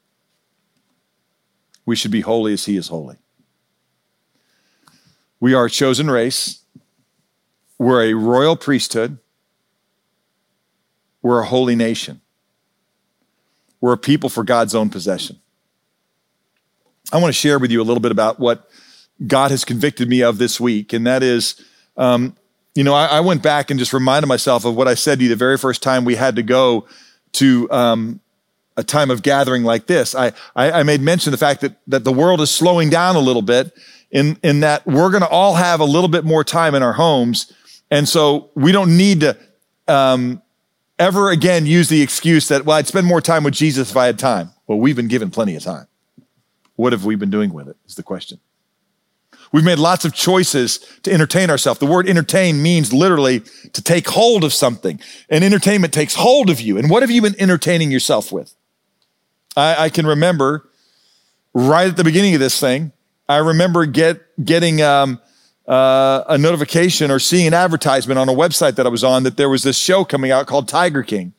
We 1.84 1.96
should 1.96 2.10
be 2.10 2.20
holy 2.20 2.52
as 2.52 2.66
he 2.66 2.76
is 2.76 2.88
holy. 2.88 3.16
We 5.40 5.54
are 5.54 5.66
a 5.66 5.70
chosen 5.70 6.10
race. 6.10 6.60
We're 7.78 8.04
a 8.04 8.14
royal 8.14 8.56
priesthood. 8.56 9.18
We're 11.22 11.40
a 11.40 11.46
holy 11.46 11.76
nation. 11.76 12.20
We're 13.80 13.92
a 13.92 13.98
people 13.98 14.30
for 14.30 14.44
God's 14.44 14.74
own 14.74 14.90
possession. 14.90 15.40
I 17.12 17.18
want 17.18 17.28
to 17.28 17.38
share 17.38 17.58
with 17.58 17.70
you 17.70 17.80
a 17.80 17.84
little 17.84 18.00
bit 18.00 18.12
about 18.12 18.40
what 18.40 18.68
God 19.26 19.50
has 19.50 19.64
convicted 19.64 20.08
me 20.08 20.22
of 20.22 20.38
this 20.38 20.60
week, 20.60 20.92
and 20.92 21.06
that 21.06 21.22
is, 21.22 21.62
um, 21.96 22.36
you 22.74 22.84
know, 22.84 22.94
I, 22.94 23.06
I, 23.06 23.20
went 23.20 23.42
back 23.42 23.70
and 23.70 23.78
just 23.78 23.92
reminded 23.92 24.26
myself 24.26 24.64
of 24.64 24.74
what 24.74 24.88
I 24.88 24.94
said 24.94 25.18
to 25.18 25.24
you 25.24 25.28
the 25.28 25.36
very 25.36 25.56
first 25.56 25.82
time 25.82 26.04
we 26.04 26.16
had 26.16 26.36
to 26.36 26.42
go 26.42 26.86
to 27.32 27.70
um, 27.70 28.20
a 28.76 28.84
time 28.84 29.10
of 29.10 29.22
gathering 29.22 29.64
like 29.64 29.86
this. 29.86 30.14
I, 30.14 30.32
I, 30.54 30.80
I 30.80 30.82
made 30.82 31.00
mention 31.00 31.30
the 31.30 31.38
fact 31.38 31.60
that, 31.62 31.76
that 31.86 32.04
the 32.04 32.12
world 32.12 32.40
is 32.40 32.50
slowing 32.50 32.90
down 32.90 33.16
a 33.16 33.20
little 33.20 33.42
bit 33.42 33.76
in, 34.10 34.38
in 34.42 34.60
that 34.60 34.86
we're 34.86 35.10
going 35.10 35.22
to 35.22 35.28
all 35.28 35.54
have 35.54 35.80
a 35.80 35.84
little 35.84 36.08
bit 36.08 36.24
more 36.24 36.44
time 36.44 36.74
in 36.74 36.82
our 36.82 36.92
homes. 36.92 37.52
And 37.90 38.08
so 38.08 38.50
we 38.54 38.72
don't 38.72 38.96
need 38.96 39.20
to 39.20 39.36
um, 39.88 40.42
ever 40.98 41.30
again 41.30 41.66
use 41.66 41.88
the 41.88 42.02
excuse 42.02 42.48
that, 42.48 42.64
well, 42.64 42.76
I'd 42.76 42.86
spend 42.86 43.06
more 43.06 43.20
time 43.20 43.44
with 43.44 43.54
Jesus 43.54 43.90
if 43.90 43.96
I 43.96 44.06
had 44.06 44.18
time. 44.18 44.50
Well, 44.66 44.78
we've 44.78 44.96
been 44.96 45.08
given 45.08 45.30
plenty 45.30 45.54
of 45.56 45.62
time. 45.62 45.86
What 46.74 46.92
have 46.92 47.04
we 47.04 47.14
been 47.14 47.30
doing 47.30 47.52
with 47.52 47.68
it? 47.68 47.76
Is 47.86 47.94
the 47.94 48.02
question. 48.02 48.40
We've 49.52 49.64
made 49.64 49.78
lots 49.78 50.04
of 50.04 50.12
choices 50.12 50.78
to 51.04 51.12
entertain 51.12 51.50
ourselves. 51.50 51.78
The 51.78 51.86
word 51.86 52.08
entertain 52.08 52.62
means 52.62 52.92
literally 52.92 53.40
to 53.72 53.82
take 53.82 54.08
hold 54.08 54.42
of 54.42 54.52
something. 54.52 55.00
And 55.30 55.44
entertainment 55.44 55.94
takes 55.94 56.16
hold 56.16 56.50
of 56.50 56.60
you. 56.60 56.78
And 56.78 56.90
what 56.90 57.02
have 57.02 57.10
you 57.10 57.22
been 57.22 57.40
entertaining 57.40 57.92
yourself 57.92 58.32
with? 58.32 58.55
I, 59.56 59.84
I 59.84 59.88
can 59.88 60.06
remember 60.06 60.68
right 61.54 61.88
at 61.88 61.96
the 61.96 62.04
beginning 62.04 62.34
of 62.34 62.40
this 62.40 62.60
thing, 62.60 62.92
I 63.28 63.38
remember 63.38 63.86
get, 63.86 64.20
getting 64.44 64.82
um, 64.82 65.20
uh, 65.66 66.24
a 66.28 66.38
notification 66.38 67.10
or 67.10 67.18
seeing 67.18 67.46
an 67.46 67.54
advertisement 67.54 68.18
on 68.18 68.28
a 68.28 68.32
website 68.34 68.76
that 68.76 68.86
I 68.86 68.90
was 68.90 69.02
on 69.02 69.22
that 69.24 69.36
there 69.36 69.48
was 69.48 69.62
this 69.62 69.78
show 69.78 70.04
coming 70.04 70.30
out 70.30 70.46
called 70.46 70.68
Tiger 70.68 71.02
King. 71.02 71.32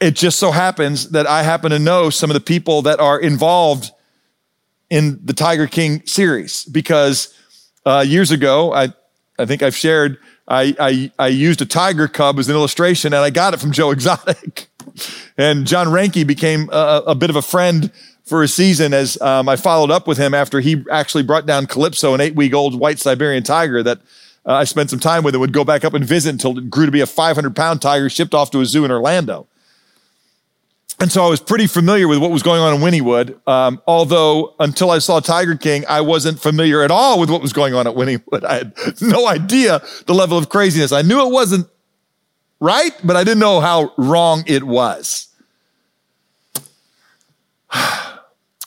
It 0.00 0.14
just 0.14 0.38
so 0.38 0.52
happens 0.52 1.10
that 1.10 1.26
I 1.26 1.42
happen 1.42 1.70
to 1.72 1.78
know 1.78 2.10
some 2.10 2.30
of 2.30 2.34
the 2.34 2.40
people 2.40 2.82
that 2.82 3.00
are 3.00 3.18
involved 3.18 3.90
in 4.90 5.18
the 5.24 5.32
Tiger 5.32 5.66
King 5.66 6.06
series 6.06 6.64
because 6.64 7.34
Uh, 7.86 8.04
years 8.06 8.30
ago, 8.30 8.70
I, 8.74 8.92
I 9.38 9.46
think 9.46 9.62
I've 9.62 9.74
shared, 9.74 10.18
I, 10.46 10.74
I, 10.78 11.10
I 11.18 11.28
used 11.28 11.62
a 11.62 11.64
tiger 11.64 12.06
cub 12.06 12.38
as 12.38 12.50
an 12.50 12.54
illustration 12.54 13.14
and 13.14 13.24
I 13.24 13.30
got 13.30 13.54
it 13.54 13.60
from 13.60 13.72
Joe 13.72 13.92
Exotic. 13.92 14.68
and 15.36 15.66
John 15.66 15.88
Reinke 15.88 16.26
became 16.26 16.68
a, 16.70 17.02
a, 17.08 17.14
bit 17.14 17.30
of 17.30 17.36
a 17.36 17.42
friend 17.42 17.92
for 18.24 18.42
a 18.42 18.48
season 18.48 18.92
as 18.92 19.20
um, 19.20 19.48
I 19.48 19.56
followed 19.56 19.90
up 19.90 20.06
with 20.06 20.18
him 20.18 20.34
after 20.34 20.60
he 20.60 20.84
actually 20.90 21.22
brought 21.22 21.46
down 21.46 21.66
Calypso, 21.66 22.14
an 22.14 22.20
eight 22.20 22.34
week 22.34 22.54
old 22.54 22.78
white 22.78 22.98
Siberian 22.98 23.42
tiger 23.42 23.82
that 23.82 23.98
uh, 24.46 24.54
I 24.54 24.64
spent 24.64 24.90
some 24.90 25.00
time 25.00 25.24
with 25.24 25.34
and 25.34 25.40
would 25.40 25.52
go 25.52 25.64
back 25.64 25.84
up 25.84 25.94
and 25.94 26.04
visit 26.04 26.30
until 26.30 26.56
it 26.58 26.70
grew 26.70 26.86
to 26.86 26.92
be 26.92 27.00
a 27.00 27.06
500 27.06 27.54
pound 27.56 27.82
tiger 27.82 28.08
shipped 28.08 28.34
off 28.34 28.50
to 28.52 28.60
a 28.60 28.66
zoo 28.66 28.84
in 28.84 28.90
Orlando. 28.90 29.46
And 31.00 31.12
so 31.12 31.24
I 31.24 31.28
was 31.28 31.38
pretty 31.38 31.68
familiar 31.68 32.08
with 32.08 32.18
what 32.18 32.32
was 32.32 32.42
going 32.42 32.60
on 32.60 32.74
in 32.74 32.80
Wynnewood. 32.80 33.38
Um, 33.46 33.80
although 33.86 34.54
until 34.58 34.90
I 34.90 34.98
saw 34.98 35.20
Tiger 35.20 35.54
King, 35.54 35.84
I 35.88 36.00
wasn't 36.00 36.40
familiar 36.40 36.82
at 36.82 36.90
all 36.90 37.20
with 37.20 37.30
what 37.30 37.40
was 37.40 37.52
going 37.52 37.72
on 37.72 37.86
at 37.86 37.94
Wynnewood. 37.94 38.44
I 38.44 38.54
had 38.54 38.72
no 39.00 39.28
idea 39.28 39.80
the 40.06 40.14
level 40.14 40.36
of 40.36 40.48
craziness. 40.48 40.90
I 40.90 41.02
knew 41.02 41.24
it 41.24 41.30
wasn't 41.30 41.68
right, 42.60 42.92
but 43.04 43.16
I 43.16 43.24
didn't 43.24 43.40
know 43.40 43.60
how 43.60 43.92
wrong 43.96 44.44
it 44.46 44.64
was. 44.64 45.28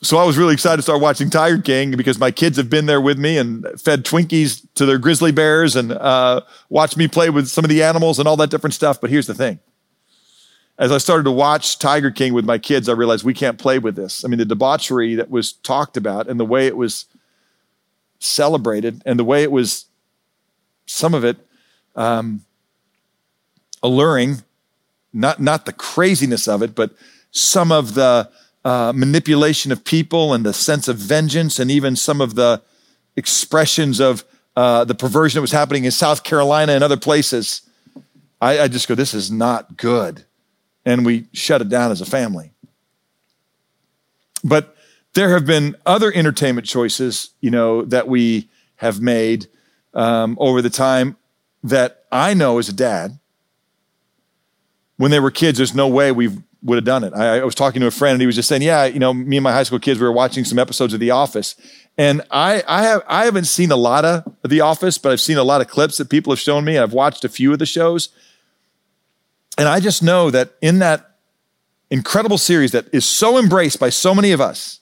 So 0.03 0.17
I 0.17 0.23
was 0.23 0.35
really 0.35 0.53
excited 0.53 0.77
to 0.77 0.81
start 0.81 0.99
watching 0.99 1.29
Tiger 1.29 1.61
King 1.61 1.91
because 1.91 2.17
my 2.17 2.31
kids 2.31 2.57
have 2.57 2.71
been 2.71 2.87
there 2.87 2.99
with 2.99 3.19
me 3.19 3.37
and 3.37 3.63
fed 3.79 4.03
Twinkies 4.03 4.65
to 4.73 4.87
their 4.87 4.97
grizzly 4.97 5.31
bears 5.31 5.75
and 5.75 5.91
uh, 5.91 6.41
watched 6.69 6.97
me 6.97 7.07
play 7.07 7.29
with 7.29 7.47
some 7.47 7.63
of 7.63 7.69
the 7.69 7.83
animals 7.83 8.17
and 8.17 8.27
all 8.27 8.35
that 8.37 8.49
different 8.49 8.73
stuff. 8.73 8.99
But 8.99 9.11
here's 9.11 9.27
the 9.27 9.35
thing 9.35 9.59
as 10.81 10.91
I 10.91 10.97
started 10.97 11.25
to 11.25 11.31
watch 11.31 11.77
Tiger 11.77 12.09
King 12.09 12.33
with 12.33 12.43
my 12.43 12.57
kids, 12.57 12.89
I 12.89 12.93
realized 12.93 13.23
we 13.23 13.35
can't 13.35 13.59
play 13.59 13.77
with 13.77 13.95
this. 13.95 14.25
I 14.25 14.27
mean, 14.27 14.39
the 14.39 14.45
debauchery 14.45 15.13
that 15.13 15.29
was 15.29 15.53
talked 15.53 15.95
about 15.95 16.27
and 16.27 16.39
the 16.39 16.45
way 16.45 16.65
it 16.65 16.75
was 16.75 17.05
celebrated 18.17 19.03
and 19.05 19.19
the 19.19 19.23
way 19.23 19.43
it 19.43 19.51
was, 19.51 19.85
some 20.87 21.13
of 21.13 21.23
it, 21.23 21.37
um, 21.95 22.41
alluring, 23.83 24.43
not, 25.13 25.39
not 25.39 25.65
the 25.65 25.73
craziness 25.73 26.47
of 26.47 26.61
it, 26.61 26.75
but 26.75 26.91
some 27.31 27.71
of 27.71 27.93
the 27.93 28.29
uh, 28.63 28.93
manipulation 28.95 29.71
of 29.71 29.83
people 29.83 30.33
and 30.33 30.45
the 30.45 30.53
sense 30.53 30.87
of 30.87 30.97
vengeance 30.97 31.59
and 31.59 31.71
even 31.71 31.95
some 31.95 32.21
of 32.21 32.35
the 32.35 32.61
expressions 33.15 33.99
of 33.99 34.23
uh, 34.55 34.83
the 34.83 34.95
perversion 34.95 35.37
that 35.37 35.41
was 35.41 35.51
happening 35.51 35.85
in 35.85 35.91
South 35.91 36.23
Carolina 36.23 36.73
and 36.73 36.83
other 36.83 36.97
places. 36.97 37.61
I, 38.39 38.61
I 38.61 38.67
just 38.67 38.87
go, 38.87 38.95
this 38.95 39.13
is 39.13 39.31
not 39.31 39.77
good 39.77 40.25
and 40.85 41.05
we 41.05 41.25
shut 41.33 41.61
it 41.61 41.69
down 41.69 41.91
as 41.91 42.01
a 42.01 42.05
family. 42.05 42.51
But 44.43 44.75
there 45.13 45.29
have 45.29 45.45
been 45.45 45.75
other 45.85 46.11
entertainment 46.11 46.67
choices, 46.67 47.29
you 47.41 47.51
know, 47.51 47.83
that 47.85 48.07
we 48.07 48.49
have 48.77 48.99
made 48.99 49.47
um, 49.93 50.37
over 50.39 50.61
the 50.61 50.69
time 50.69 51.17
that 51.63 52.05
I 52.11 52.33
know 52.33 52.57
as 52.57 52.69
a 52.69 52.73
dad. 52.73 53.19
When 55.01 55.09
they 55.09 55.19
were 55.19 55.31
kids, 55.31 55.57
there's 55.57 55.73
no 55.73 55.87
way 55.87 56.11
we 56.11 56.29
would 56.61 56.75
have 56.75 56.85
done 56.85 57.03
it. 57.03 57.11
I, 57.15 57.39
I 57.39 57.43
was 57.43 57.55
talking 57.55 57.81
to 57.81 57.87
a 57.87 57.91
friend, 57.91 58.13
and 58.13 58.21
he 58.21 58.27
was 58.27 58.35
just 58.35 58.47
saying, 58.47 58.61
"Yeah, 58.61 58.85
you 58.85 58.99
know, 58.99 59.15
me 59.15 59.37
and 59.37 59.43
my 59.43 59.51
high 59.51 59.63
school 59.63 59.79
kids, 59.79 59.99
we 59.99 60.05
were 60.05 60.11
watching 60.11 60.45
some 60.45 60.59
episodes 60.59 60.93
of 60.93 60.99
The 60.99 61.09
Office, 61.09 61.55
and 61.97 62.21
I, 62.29 62.63
I 62.67 62.83
have, 62.83 63.01
I 63.07 63.25
haven't 63.25 63.45
seen 63.45 63.71
a 63.71 63.75
lot 63.75 64.05
of 64.05 64.31
The 64.43 64.61
Office, 64.61 64.99
but 64.99 65.11
I've 65.11 65.19
seen 65.19 65.37
a 65.37 65.43
lot 65.43 65.59
of 65.59 65.67
clips 65.67 65.97
that 65.97 66.11
people 66.11 66.31
have 66.31 66.39
shown 66.39 66.65
me. 66.65 66.77
I've 66.77 66.93
watched 66.93 67.25
a 67.25 67.29
few 67.29 67.51
of 67.51 67.57
the 67.57 67.65
shows, 67.65 68.09
and 69.57 69.67
I 69.67 69.79
just 69.79 70.03
know 70.03 70.29
that 70.29 70.51
in 70.61 70.77
that 70.79 71.15
incredible 71.89 72.37
series 72.37 72.71
that 72.73 72.85
is 72.93 73.03
so 73.03 73.39
embraced 73.39 73.79
by 73.79 73.89
so 73.89 74.13
many 74.13 74.31
of 74.33 74.39
us, 74.39 74.81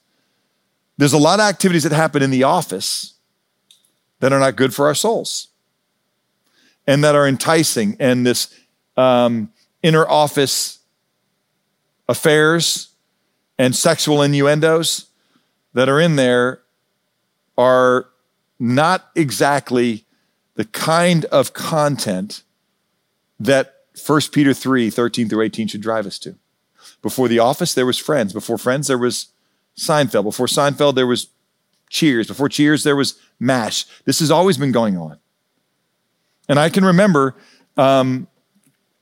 there's 0.98 1.14
a 1.14 1.18
lot 1.18 1.40
of 1.40 1.44
activities 1.44 1.84
that 1.84 1.92
happen 1.92 2.22
in 2.22 2.30
the 2.30 2.42
office 2.42 3.14
that 4.18 4.34
are 4.34 4.38
not 4.38 4.56
good 4.56 4.74
for 4.74 4.86
our 4.86 4.94
souls 4.94 5.48
and 6.86 7.02
that 7.04 7.14
are 7.14 7.26
enticing. 7.26 7.96
And 7.98 8.26
this 8.26 8.54
um, 8.98 9.50
inner 9.82 10.06
office 10.08 10.78
affairs 12.08 12.88
and 13.58 13.74
sexual 13.74 14.22
innuendos 14.22 15.06
that 15.74 15.88
are 15.88 16.00
in 16.00 16.16
there 16.16 16.60
are 17.56 18.06
not 18.58 19.10
exactly 19.14 20.04
the 20.54 20.64
kind 20.64 21.24
of 21.26 21.52
content 21.52 22.42
that 23.38 23.74
1 24.06 24.20
Peter 24.32 24.52
3 24.52 24.90
13 24.90 25.28
through 25.28 25.42
18 25.42 25.68
should 25.68 25.80
drive 25.80 26.06
us 26.06 26.18
to. 26.18 26.36
Before 27.02 27.28
The 27.28 27.38
Office, 27.38 27.74
there 27.74 27.86
was 27.86 27.98
Friends. 27.98 28.32
Before 28.32 28.58
Friends, 28.58 28.88
there 28.88 28.98
was 28.98 29.28
Seinfeld. 29.76 30.24
Before 30.24 30.46
Seinfeld, 30.46 30.94
there 30.94 31.06
was 31.06 31.28
Cheers. 31.88 32.28
Before 32.28 32.48
Cheers, 32.48 32.84
there 32.84 32.96
was 32.96 33.18
MASH. 33.38 33.86
This 34.04 34.20
has 34.20 34.30
always 34.30 34.56
been 34.56 34.72
going 34.72 34.96
on. 34.96 35.18
And 36.48 36.58
I 36.58 36.68
can 36.68 36.84
remember, 36.84 37.36
um, 37.76 38.28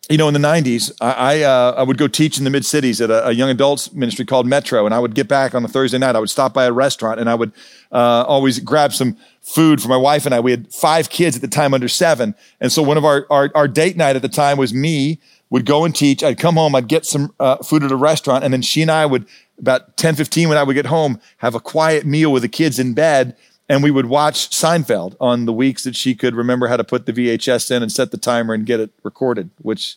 you 0.09 0.17
know, 0.17 0.27
in 0.27 0.35
the 0.35 0.41
90s, 0.41 0.91
I, 1.01 1.13
I, 1.13 1.43
uh, 1.43 1.75
I 1.77 1.83
would 1.83 1.99
go 1.99 2.09
teach 2.09 2.39
in 2.39 2.45
the 2.45 2.51
mid 2.51 2.65
cities 2.65 3.01
at 3.01 3.11
a, 3.11 3.29
a, 3.29 3.33
young 3.33 3.51
adults 3.51 3.93
ministry 3.93 4.25
called 4.25 4.47
Metro. 4.47 4.87
And 4.87 4.95
I 4.95 4.99
would 4.99 5.15
get 5.15 5.29
back 5.29 5.55
on 5.55 5.63
a 5.65 5.69
Thursday 5.69 5.99
night. 5.99 6.17
I 6.17 6.19
would 6.21 6.31
stop 6.31 6.55
by 6.55 6.65
a 6.65 6.73
restaurant 6.73 7.21
and 7.21 7.29
I 7.29 7.35
would 7.35 7.53
uh, 7.93 8.25
always 8.27 8.59
grab 8.59 8.95
some 8.95 9.19
food 9.43 9.83
for 9.83 9.89
my 9.89 9.97
wife 9.97 10.25
and 10.25 10.35
I. 10.35 10.41
We 10.41 10.51
had 10.51 10.73
five 10.73 11.11
kids 11.11 11.37
at 11.37 11.43
the 11.43 11.49
time 11.49 11.75
under 11.75 11.89
seven. 11.89 12.35
And 12.59 12.73
so 12.73 12.83
one 12.83 12.97
of 12.97 13.05
our, 13.05 13.27
our, 13.29 13.51
our 13.55 13.69
date 13.69 13.97
night 13.97 14.17
at 14.17 14.23
the 14.23 14.31
time 14.31 14.57
was 14.57 14.73
me, 14.73 15.21
would 15.51 15.65
go 15.65 15.85
and 15.85 15.95
teach. 15.95 16.23
I'd 16.23 16.39
come 16.39 16.57
home, 16.57 16.75
I'd 16.75 16.89
get 16.89 17.07
some 17.07 17.35
uh, 17.41 17.57
food 17.59 17.83
at 17.83 17.91
a 17.91 17.97
restaurant, 17.97 18.45
and 18.45 18.53
then 18.53 18.63
she 18.63 18.83
and 18.83 18.91
I 18.91 19.07
would, 19.07 19.27
about 19.59 19.97
10, 19.97 20.15
15 20.15 20.49
when 20.49 20.59
I 20.59 20.63
would 20.63 20.75
get 20.75 20.87
home, 20.87 21.21
have 21.39 21.55
a 21.55 21.61
quiet 21.61 22.05
meal 22.05 22.33
with 22.33 22.43
the 22.43 22.49
kids 22.49 22.79
in 22.79 22.95
bed, 22.95 23.37
and 23.69 23.83
we 23.83 23.91
would 23.91 24.07
watch 24.07 24.51
Seinfeld 24.51 25.17
on 25.21 25.45
the 25.45 25.53
weeks 25.53 25.85
that 25.85 25.95
she 25.95 26.15
could 26.15 26.35
remember 26.35 26.69
how 26.69 26.77
to 26.77 26.85
put 26.85 27.07
the 27.07 27.13
VHS 27.13 27.71
in 27.71 27.83
and 27.83 27.93
set 27.93 28.11
the 28.11 28.17
timer 28.17 28.55
and 28.55 28.65
get 28.65 28.81
it 28.81 28.91
recorded, 29.03 29.51
which 29.61 29.97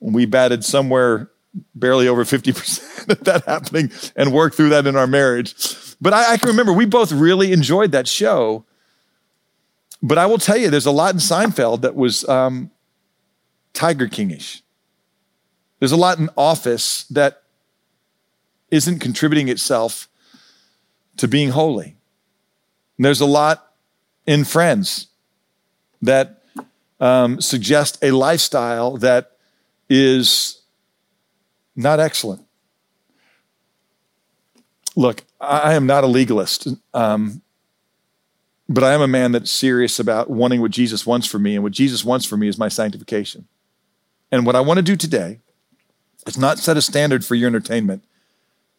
we 0.00 0.26
batted 0.26 0.64
somewhere 0.64 1.30
barely 1.74 2.06
over 2.06 2.24
50% 2.24 3.08
of 3.08 3.24
that 3.24 3.44
happening 3.44 3.90
and 4.14 4.32
worked 4.32 4.56
through 4.56 4.68
that 4.70 4.86
in 4.86 4.96
our 4.96 5.06
marriage. 5.06 5.54
But 6.00 6.12
I, 6.12 6.32
I 6.32 6.36
can 6.36 6.48
remember 6.48 6.72
we 6.72 6.86
both 6.86 7.12
really 7.12 7.52
enjoyed 7.52 7.92
that 7.92 8.06
show. 8.06 8.64
But 10.02 10.16
I 10.16 10.26
will 10.26 10.38
tell 10.38 10.56
you, 10.56 10.70
there's 10.70 10.86
a 10.86 10.90
lot 10.90 11.12
in 11.12 11.20
Seinfeld 11.20 11.82
that 11.82 11.94
was 11.94 12.26
um, 12.28 12.70
Tiger 13.74 14.06
Kingish. 14.06 14.62
There's 15.78 15.92
a 15.92 15.96
lot 15.96 16.18
in 16.18 16.30
office 16.36 17.04
that 17.04 17.42
isn't 18.70 19.00
contributing 19.00 19.48
itself 19.48 20.08
to 21.16 21.28
being 21.28 21.50
holy. 21.50 21.96
And 23.00 23.06
there's 23.06 23.22
a 23.22 23.26
lot 23.26 23.72
in 24.26 24.44
friends 24.44 25.06
that 26.02 26.42
um, 27.00 27.40
suggest 27.40 27.96
a 28.04 28.10
lifestyle 28.10 28.98
that 28.98 29.38
is 29.88 30.60
not 31.74 31.98
excellent. 31.98 32.44
Look, 34.96 35.24
I 35.40 35.72
am 35.72 35.86
not 35.86 36.04
a 36.04 36.08
legalist, 36.08 36.68
um, 36.92 37.40
but 38.68 38.84
I 38.84 38.92
am 38.92 39.00
a 39.00 39.08
man 39.08 39.32
that's 39.32 39.50
serious 39.50 39.98
about 39.98 40.28
wanting 40.28 40.60
what 40.60 40.70
Jesus 40.70 41.06
wants 41.06 41.26
for 41.26 41.38
me, 41.38 41.54
and 41.54 41.62
what 41.62 41.72
Jesus 41.72 42.04
wants 42.04 42.26
for 42.26 42.36
me 42.36 42.48
is 42.48 42.58
my 42.58 42.68
sanctification. 42.68 43.48
And 44.30 44.44
what 44.44 44.56
I 44.56 44.60
want 44.60 44.76
to 44.76 44.82
do 44.82 44.94
today 44.94 45.38
is 46.26 46.36
not 46.36 46.58
set 46.58 46.76
a 46.76 46.82
standard 46.82 47.24
for 47.24 47.34
your 47.34 47.46
entertainment 47.46 48.04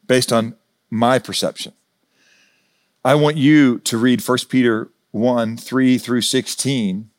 based 0.06 0.32
on 0.32 0.56
my 0.92 1.18
perception. 1.18 1.74
I 3.04 3.16
want 3.16 3.38
you 3.38 3.80
to 3.80 3.98
read 3.98 4.22
1 4.22 4.38
Peter 4.50 4.90
1 5.12 5.58
3 5.58 5.98
through 5.98 6.22
16 6.22 7.10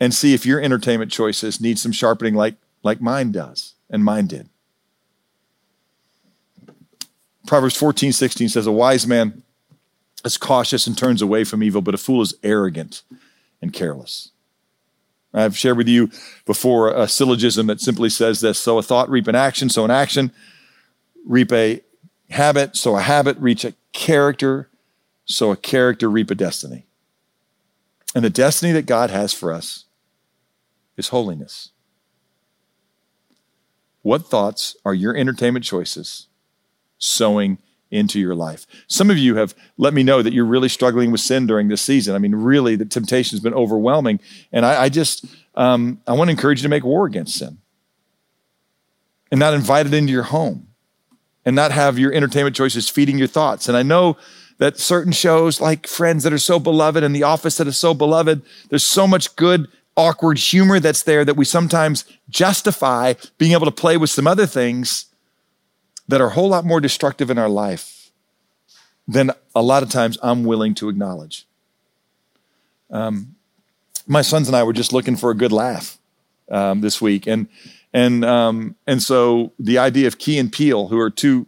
and 0.00 0.14
see 0.14 0.34
if 0.34 0.46
your 0.46 0.60
entertainment 0.60 1.12
choices 1.12 1.60
need 1.60 1.78
some 1.78 1.92
sharpening 1.92 2.34
like, 2.34 2.56
like 2.82 3.00
mine 3.00 3.30
does 3.30 3.74
and 3.90 4.04
mine 4.04 4.26
did. 4.26 4.48
Proverbs 7.46 7.76
14 7.76 8.12
16 8.12 8.48
says, 8.48 8.66
A 8.66 8.72
wise 8.72 9.06
man 9.06 9.42
is 10.24 10.38
cautious 10.38 10.86
and 10.86 10.96
turns 10.96 11.20
away 11.20 11.44
from 11.44 11.62
evil, 11.62 11.82
but 11.82 11.94
a 11.94 11.98
fool 11.98 12.22
is 12.22 12.34
arrogant 12.42 13.02
and 13.60 13.72
careless. 13.72 14.30
I've 15.34 15.58
shared 15.58 15.76
with 15.76 15.88
you 15.88 16.10
before 16.46 16.90
a 16.90 17.08
syllogism 17.08 17.66
that 17.66 17.80
simply 17.80 18.08
says 18.08 18.40
this 18.40 18.58
sow 18.58 18.78
a 18.78 18.82
thought, 18.82 19.10
reap 19.10 19.26
an 19.26 19.34
action, 19.34 19.68
sow 19.68 19.84
an 19.84 19.90
action, 19.90 20.32
reap 21.26 21.52
a 21.52 21.82
habit, 22.30 22.76
sow 22.76 22.96
a 22.96 23.02
habit, 23.02 23.36
reach 23.38 23.64
a 23.64 23.74
character, 23.94 24.68
sow 25.24 25.50
a 25.52 25.56
character, 25.56 26.10
reap 26.10 26.30
a 26.30 26.34
destiny. 26.34 26.84
And 28.14 28.22
the 28.22 28.30
destiny 28.30 28.72
that 28.72 28.84
God 28.84 29.08
has 29.08 29.32
for 29.32 29.50
us 29.52 29.86
is 30.98 31.08
holiness. 31.08 31.70
What 34.02 34.26
thoughts 34.26 34.76
are 34.84 34.92
your 34.92 35.16
entertainment 35.16 35.64
choices 35.64 36.26
sowing 36.98 37.58
into 37.90 38.18
your 38.18 38.34
life. 38.34 38.66
Some 38.88 39.08
of 39.08 39.16
you 39.16 39.36
have 39.36 39.54
let 39.76 39.94
me 39.94 40.02
know 40.02 40.20
that 40.20 40.32
you're 40.32 40.44
really 40.44 40.68
struggling 40.68 41.12
with 41.12 41.20
sin 41.20 41.46
during 41.46 41.68
this 41.68 41.80
season. 41.80 42.14
I 42.14 42.18
mean, 42.18 42.34
really, 42.34 42.76
the 42.76 42.84
temptation 42.84 43.36
has 43.36 43.42
been 43.42 43.54
overwhelming. 43.54 44.20
And 44.52 44.66
I, 44.66 44.84
I 44.84 44.88
just, 44.88 45.24
um, 45.54 46.00
I 46.06 46.12
want 46.12 46.28
to 46.28 46.32
encourage 46.32 46.58
you 46.58 46.64
to 46.64 46.68
make 46.68 46.82
war 46.82 47.06
against 47.06 47.38
sin 47.38 47.58
and 49.30 49.38
not 49.38 49.54
invite 49.54 49.86
it 49.86 49.94
into 49.94 50.12
your 50.12 50.24
home. 50.24 50.68
And 51.44 51.54
not 51.54 51.72
have 51.72 51.98
your 51.98 52.12
entertainment 52.12 52.56
choices 52.56 52.88
feeding 52.88 53.18
your 53.18 53.28
thoughts. 53.28 53.68
And 53.68 53.76
I 53.76 53.82
know 53.82 54.16
that 54.58 54.78
certain 54.78 55.12
shows 55.12 55.60
like 55.60 55.86
Friends 55.86 56.24
that 56.24 56.32
are 56.32 56.38
so 56.38 56.58
beloved 56.58 57.02
and 57.02 57.14
The 57.14 57.22
Office 57.22 57.56
that 57.56 57.66
is 57.66 57.76
so 57.76 57.94
beloved, 57.94 58.42
there's 58.70 58.86
so 58.86 59.06
much 59.06 59.34
good, 59.36 59.68
awkward 59.96 60.38
humor 60.38 60.80
that's 60.80 61.02
there 61.02 61.24
that 61.24 61.36
we 61.36 61.44
sometimes 61.44 62.04
justify 62.28 63.14
being 63.38 63.52
able 63.52 63.66
to 63.66 63.72
play 63.72 63.96
with 63.96 64.10
some 64.10 64.26
other 64.26 64.46
things 64.46 65.06
that 66.08 66.20
are 66.20 66.28
a 66.28 66.30
whole 66.30 66.48
lot 66.48 66.64
more 66.64 66.80
destructive 66.80 67.30
in 67.30 67.38
our 67.38 67.48
life 67.48 68.10
than 69.06 69.30
a 69.54 69.62
lot 69.62 69.82
of 69.82 69.90
times 69.90 70.18
I'm 70.22 70.44
willing 70.44 70.74
to 70.76 70.88
acknowledge. 70.88 71.46
Um, 72.90 73.34
my 74.06 74.22
sons 74.22 74.48
and 74.48 74.56
I 74.56 74.62
were 74.62 74.72
just 74.72 74.92
looking 74.92 75.16
for 75.16 75.30
a 75.30 75.34
good 75.34 75.52
laugh 75.52 75.98
um, 76.50 76.80
this 76.80 77.00
week, 77.00 77.26
and 77.26 77.48
and 77.94 78.24
um, 78.24 78.74
and 78.86 79.02
so 79.02 79.52
the 79.58 79.78
idea 79.78 80.06
of 80.08 80.18
Key 80.18 80.38
and 80.38 80.52
who 80.88 80.98
are 80.98 81.10
two 81.10 81.46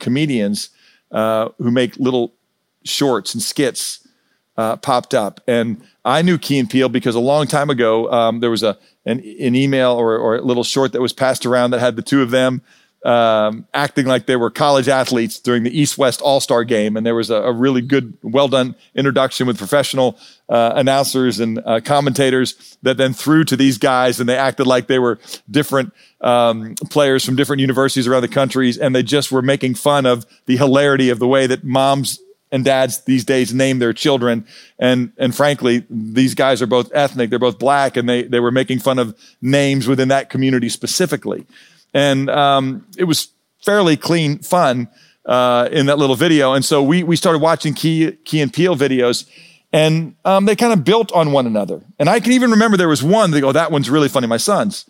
comedians 0.00 0.70
uh, 1.12 1.50
who 1.58 1.70
make 1.70 1.96
little 1.96 2.34
shorts 2.84 3.32
and 3.32 3.42
skits, 3.42 4.06
uh, 4.56 4.76
popped 4.76 5.14
up, 5.14 5.40
and 5.46 5.80
I 6.04 6.20
knew 6.20 6.36
Key 6.36 6.58
and 6.58 6.68
because 6.88 7.14
a 7.14 7.20
long 7.20 7.46
time 7.46 7.70
ago 7.70 8.10
um, 8.12 8.40
there 8.40 8.50
was 8.50 8.64
a 8.64 8.76
an, 9.06 9.20
an 9.20 9.54
email 9.54 9.92
or, 9.92 10.16
or 10.18 10.36
a 10.36 10.42
little 10.42 10.64
short 10.64 10.92
that 10.92 11.00
was 11.00 11.12
passed 11.12 11.46
around 11.46 11.70
that 11.70 11.80
had 11.80 11.96
the 11.96 12.02
two 12.02 12.22
of 12.22 12.30
them 12.30 12.62
um, 13.04 13.66
acting 13.74 14.06
like 14.06 14.24
they 14.24 14.36
were 14.36 14.50
college 14.50 14.88
athletes 14.88 15.38
during 15.38 15.62
the 15.62 15.78
East 15.78 15.98
West 15.98 16.22
All 16.22 16.40
Star 16.40 16.64
game. 16.64 16.96
And 16.96 17.04
there 17.04 17.14
was 17.14 17.28
a, 17.28 17.36
a, 17.36 17.52
really 17.52 17.82
good, 17.82 18.16
well 18.22 18.48
done 18.48 18.74
introduction 18.94 19.46
with 19.46 19.58
professional 19.58 20.18
uh, 20.48 20.72
announcers 20.74 21.38
and 21.38 21.60
uh, 21.66 21.80
commentators 21.80 22.78
that 22.82 22.96
then 22.96 23.12
threw 23.12 23.44
to 23.44 23.56
these 23.56 23.76
guys 23.76 24.20
and 24.20 24.28
they 24.28 24.36
acted 24.36 24.66
like 24.66 24.86
they 24.86 24.98
were 24.98 25.18
different 25.50 25.92
um, 26.22 26.74
players 26.88 27.24
from 27.24 27.36
different 27.36 27.60
universities 27.60 28.06
around 28.06 28.22
the 28.22 28.28
countries. 28.28 28.78
And 28.78 28.94
they 28.94 29.02
just 29.02 29.30
were 29.30 29.42
making 29.42 29.74
fun 29.74 30.06
of 30.06 30.24
the 30.46 30.56
hilarity 30.56 31.10
of 31.10 31.18
the 31.18 31.28
way 31.28 31.46
that 31.46 31.62
moms 31.62 32.20
and 32.50 32.64
dads 32.64 33.00
these 33.02 33.24
days 33.24 33.52
name 33.52 33.80
their 33.80 33.92
children. 33.92 34.46
And, 34.78 35.12
and 35.18 35.34
frankly, 35.34 35.84
these 35.90 36.34
guys 36.34 36.62
are 36.62 36.66
both 36.66 36.90
ethnic. 36.94 37.28
They're 37.28 37.38
both 37.38 37.58
black 37.58 37.98
and 37.98 38.08
they, 38.08 38.22
they 38.22 38.40
were 38.40 38.52
making 38.52 38.78
fun 38.78 38.98
of 38.98 39.14
names 39.42 39.86
within 39.86 40.08
that 40.08 40.30
community 40.30 40.70
specifically 40.70 41.46
and 41.94 42.28
um, 42.28 42.86
it 42.98 43.04
was 43.04 43.28
fairly 43.64 43.96
clean 43.96 44.40
fun 44.40 44.88
uh, 45.24 45.68
in 45.72 45.86
that 45.86 45.96
little 45.96 46.16
video. 46.16 46.52
And 46.52 46.64
so 46.64 46.82
we 46.82 47.02
we 47.02 47.16
started 47.16 47.38
watching 47.38 47.72
Key 47.72 48.12
Key 48.24 48.40
and 48.40 48.52
Peele 48.52 48.76
videos, 48.76 49.26
and 49.72 50.14
um, 50.24 50.44
they 50.44 50.56
kind 50.56 50.72
of 50.72 50.84
built 50.84 51.12
on 51.12 51.32
one 51.32 51.46
another. 51.46 51.82
And 51.98 52.10
I 52.10 52.20
can 52.20 52.32
even 52.32 52.50
remember 52.50 52.76
there 52.76 52.88
was 52.88 53.02
one. 53.02 53.30
They 53.30 53.40
go, 53.40 53.52
"That 53.52 53.70
one's 53.70 53.88
really 53.88 54.08
funny." 54.08 54.26
My 54.26 54.36
sons 54.36 54.84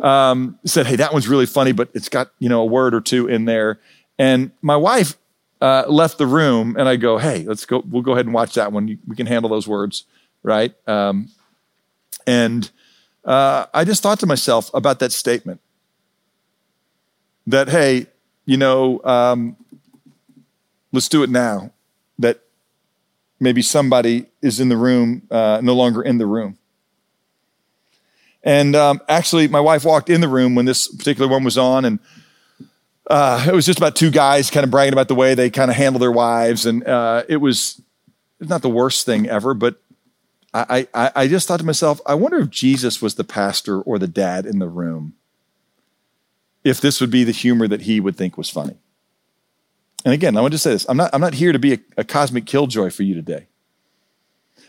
um, 0.00 0.58
said, 0.64 0.86
"Hey, 0.86 0.96
that 0.96 1.12
one's 1.12 1.28
really 1.28 1.46
funny, 1.46 1.72
but 1.72 1.90
it's 1.94 2.08
got 2.08 2.32
you 2.38 2.48
know 2.48 2.62
a 2.62 2.66
word 2.66 2.94
or 2.94 3.00
two 3.00 3.28
in 3.28 3.44
there." 3.44 3.78
And 4.18 4.50
my 4.62 4.76
wife 4.76 5.16
uh, 5.60 5.84
left 5.88 6.18
the 6.18 6.26
room, 6.26 6.76
and 6.76 6.88
I 6.88 6.96
go, 6.96 7.18
"Hey, 7.18 7.44
let's 7.44 7.66
go. 7.66 7.82
We'll 7.88 8.02
go 8.02 8.12
ahead 8.12 8.26
and 8.26 8.34
watch 8.34 8.54
that 8.54 8.72
one. 8.72 8.98
We 9.06 9.14
can 9.14 9.26
handle 9.26 9.50
those 9.50 9.68
words, 9.68 10.04
right?" 10.42 10.74
Um, 10.88 11.28
and 12.26 12.68
uh, 13.24 13.66
I 13.72 13.84
just 13.84 14.02
thought 14.02 14.18
to 14.20 14.26
myself 14.26 14.70
about 14.74 14.98
that 14.98 15.12
statement 15.12 15.60
that, 17.46 17.68
hey, 17.68 18.06
you 18.44 18.56
know, 18.56 19.02
um, 19.04 19.56
let's 20.92 21.08
do 21.08 21.22
it 21.22 21.30
now. 21.30 21.72
That 22.18 22.40
maybe 23.38 23.62
somebody 23.62 24.26
is 24.42 24.60
in 24.60 24.68
the 24.68 24.76
room, 24.76 25.22
uh, 25.30 25.60
no 25.62 25.74
longer 25.74 26.02
in 26.02 26.18
the 26.18 26.26
room. 26.26 26.58
And 28.42 28.76
um, 28.76 29.00
actually, 29.08 29.48
my 29.48 29.60
wife 29.60 29.84
walked 29.84 30.08
in 30.08 30.20
the 30.20 30.28
room 30.28 30.54
when 30.54 30.66
this 30.66 30.88
particular 30.88 31.28
one 31.28 31.42
was 31.42 31.58
on, 31.58 31.84
and 31.84 31.98
uh, 33.10 33.44
it 33.48 33.52
was 33.52 33.66
just 33.66 33.78
about 33.78 33.96
two 33.96 34.10
guys 34.10 34.50
kind 34.50 34.62
of 34.64 34.70
bragging 34.70 34.92
about 34.92 35.08
the 35.08 35.14
way 35.16 35.34
they 35.34 35.50
kind 35.50 35.70
of 35.70 35.76
handle 35.76 35.98
their 35.98 36.12
wives, 36.12 36.64
and 36.64 36.86
uh, 36.86 37.24
it 37.28 37.38
was 37.38 37.80
not 38.40 38.62
the 38.62 38.70
worst 38.70 39.04
thing 39.04 39.28
ever. 39.28 39.52
But 39.52 39.80
I, 40.54 40.86
I, 40.94 41.10
I 41.14 41.28
just 41.28 41.48
thought 41.48 41.58
to 41.58 41.66
myself, 41.66 42.00
I 42.06 42.14
wonder 42.14 42.38
if 42.38 42.48
Jesus 42.50 43.02
was 43.02 43.16
the 43.16 43.24
pastor 43.24 43.80
or 43.82 43.98
the 43.98 44.08
dad 44.08 44.46
in 44.46 44.58
the 44.58 44.68
room 44.68 45.14
if 46.66 46.80
this 46.80 47.00
would 47.00 47.12
be 47.12 47.22
the 47.22 47.30
humor 47.30 47.68
that 47.68 47.82
he 47.82 48.00
would 48.00 48.16
think 48.16 48.36
was 48.36 48.50
funny. 48.50 48.76
And 50.04 50.12
again, 50.12 50.36
I 50.36 50.40
want 50.40 50.50
to 50.52 50.58
say 50.58 50.72
this 50.72 50.84
I'm 50.88 50.96
not, 50.96 51.10
I'm 51.12 51.20
not 51.20 51.34
here 51.34 51.52
to 51.52 51.60
be 51.60 51.74
a, 51.74 51.78
a 51.98 52.04
cosmic 52.04 52.44
killjoy 52.44 52.90
for 52.90 53.04
you 53.04 53.14
today. 53.14 53.46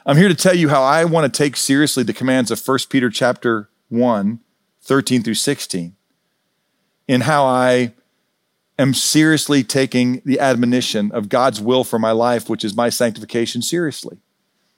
I'm 0.06 0.16
here 0.16 0.30
to 0.30 0.36
tell 0.36 0.54
you 0.54 0.70
how 0.70 0.84
I 0.84 1.06
want 1.06 1.32
to 1.32 1.38
take 1.38 1.58
seriously 1.58 2.04
the 2.04 2.14
commands 2.14 2.52
of 2.52 2.66
1 2.66 2.80
Peter 2.90 3.10
chapter 3.10 3.70
1, 3.90 4.40
13 4.82 5.24
through 5.24 5.34
16, 5.34 5.96
and 7.10 7.24
how 7.24 7.46
I 7.46 7.94
am 8.78 8.94
seriously 8.94 9.64
taking 9.64 10.22
the 10.24 10.40
admonition 10.40 11.12
of 11.12 11.30
God's 11.30 11.60
will 11.60 11.84
for 11.84 11.98
my 11.98 12.12
life, 12.12 12.48
which 12.48 12.64
is 12.64 12.76
my 12.76 12.90
sanctification, 12.90 13.64
seriously. 13.64 14.20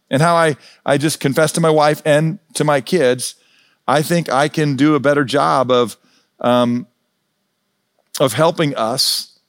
And 0.09 0.21
how 0.21 0.35
I, 0.35 0.55
I 0.85 0.97
just 0.97 1.19
confess 1.19 1.51
to 1.51 1.61
my 1.61 1.69
wife 1.69 2.01
and 2.05 2.39
to 2.53 2.63
my 2.63 2.79
kids, 2.79 3.35
I 3.87 4.03
think 4.03 4.31
I 4.31 4.47
can 4.47 4.77
do 4.77 4.95
a 4.95 5.01
better 5.01 5.25
job 5.25 5.69
of 5.69 5.97
um, 6.39 6.87
of 8.19 8.33
helping 8.33 8.75
us 8.75 9.39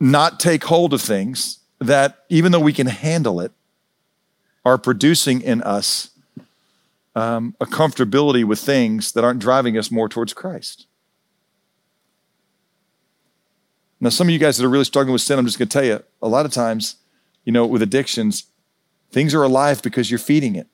not 0.00 0.38
take 0.38 0.64
hold 0.64 0.94
of 0.94 1.00
things 1.00 1.58
that, 1.80 2.24
even 2.28 2.52
though 2.52 2.60
we 2.60 2.72
can 2.72 2.86
handle 2.86 3.40
it, 3.40 3.52
are 4.64 4.78
producing 4.78 5.40
in 5.40 5.62
us 5.62 6.10
um, 7.14 7.56
a 7.60 7.66
comfortability 7.66 8.44
with 8.44 8.58
things 8.58 9.12
that 9.12 9.24
aren't 9.24 9.40
driving 9.40 9.76
us 9.78 9.90
more 9.90 10.08
towards 10.08 10.32
Christ. 10.32 10.86
Now, 14.00 14.10
some 14.10 14.28
of 14.28 14.32
you 14.32 14.38
guys 14.38 14.56
that 14.56 14.64
are 14.64 14.68
really 14.68 14.84
struggling 14.84 15.12
with 15.12 15.22
sin, 15.22 15.38
I'm 15.38 15.46
just 15.46 15.58
going 15.58 15.68
to 15.68 15.72
tell 15.72 15.84
you, 15.84 16.02
a 16.22 16.28
lot 16.28 16.46
of 16.46 16.52
times, 16.52 16.96
you 17.44 17.52
know, 17.52 17.66
with 17.66 17.82
addictions, 17.82 18.44
things 19.10 19.34
are 19.34 19.42
alive 19.42 19.82
because 19.82 20.10
you're 20.10 20.18
feeding 20.18 20.54
it. 20.54 20.68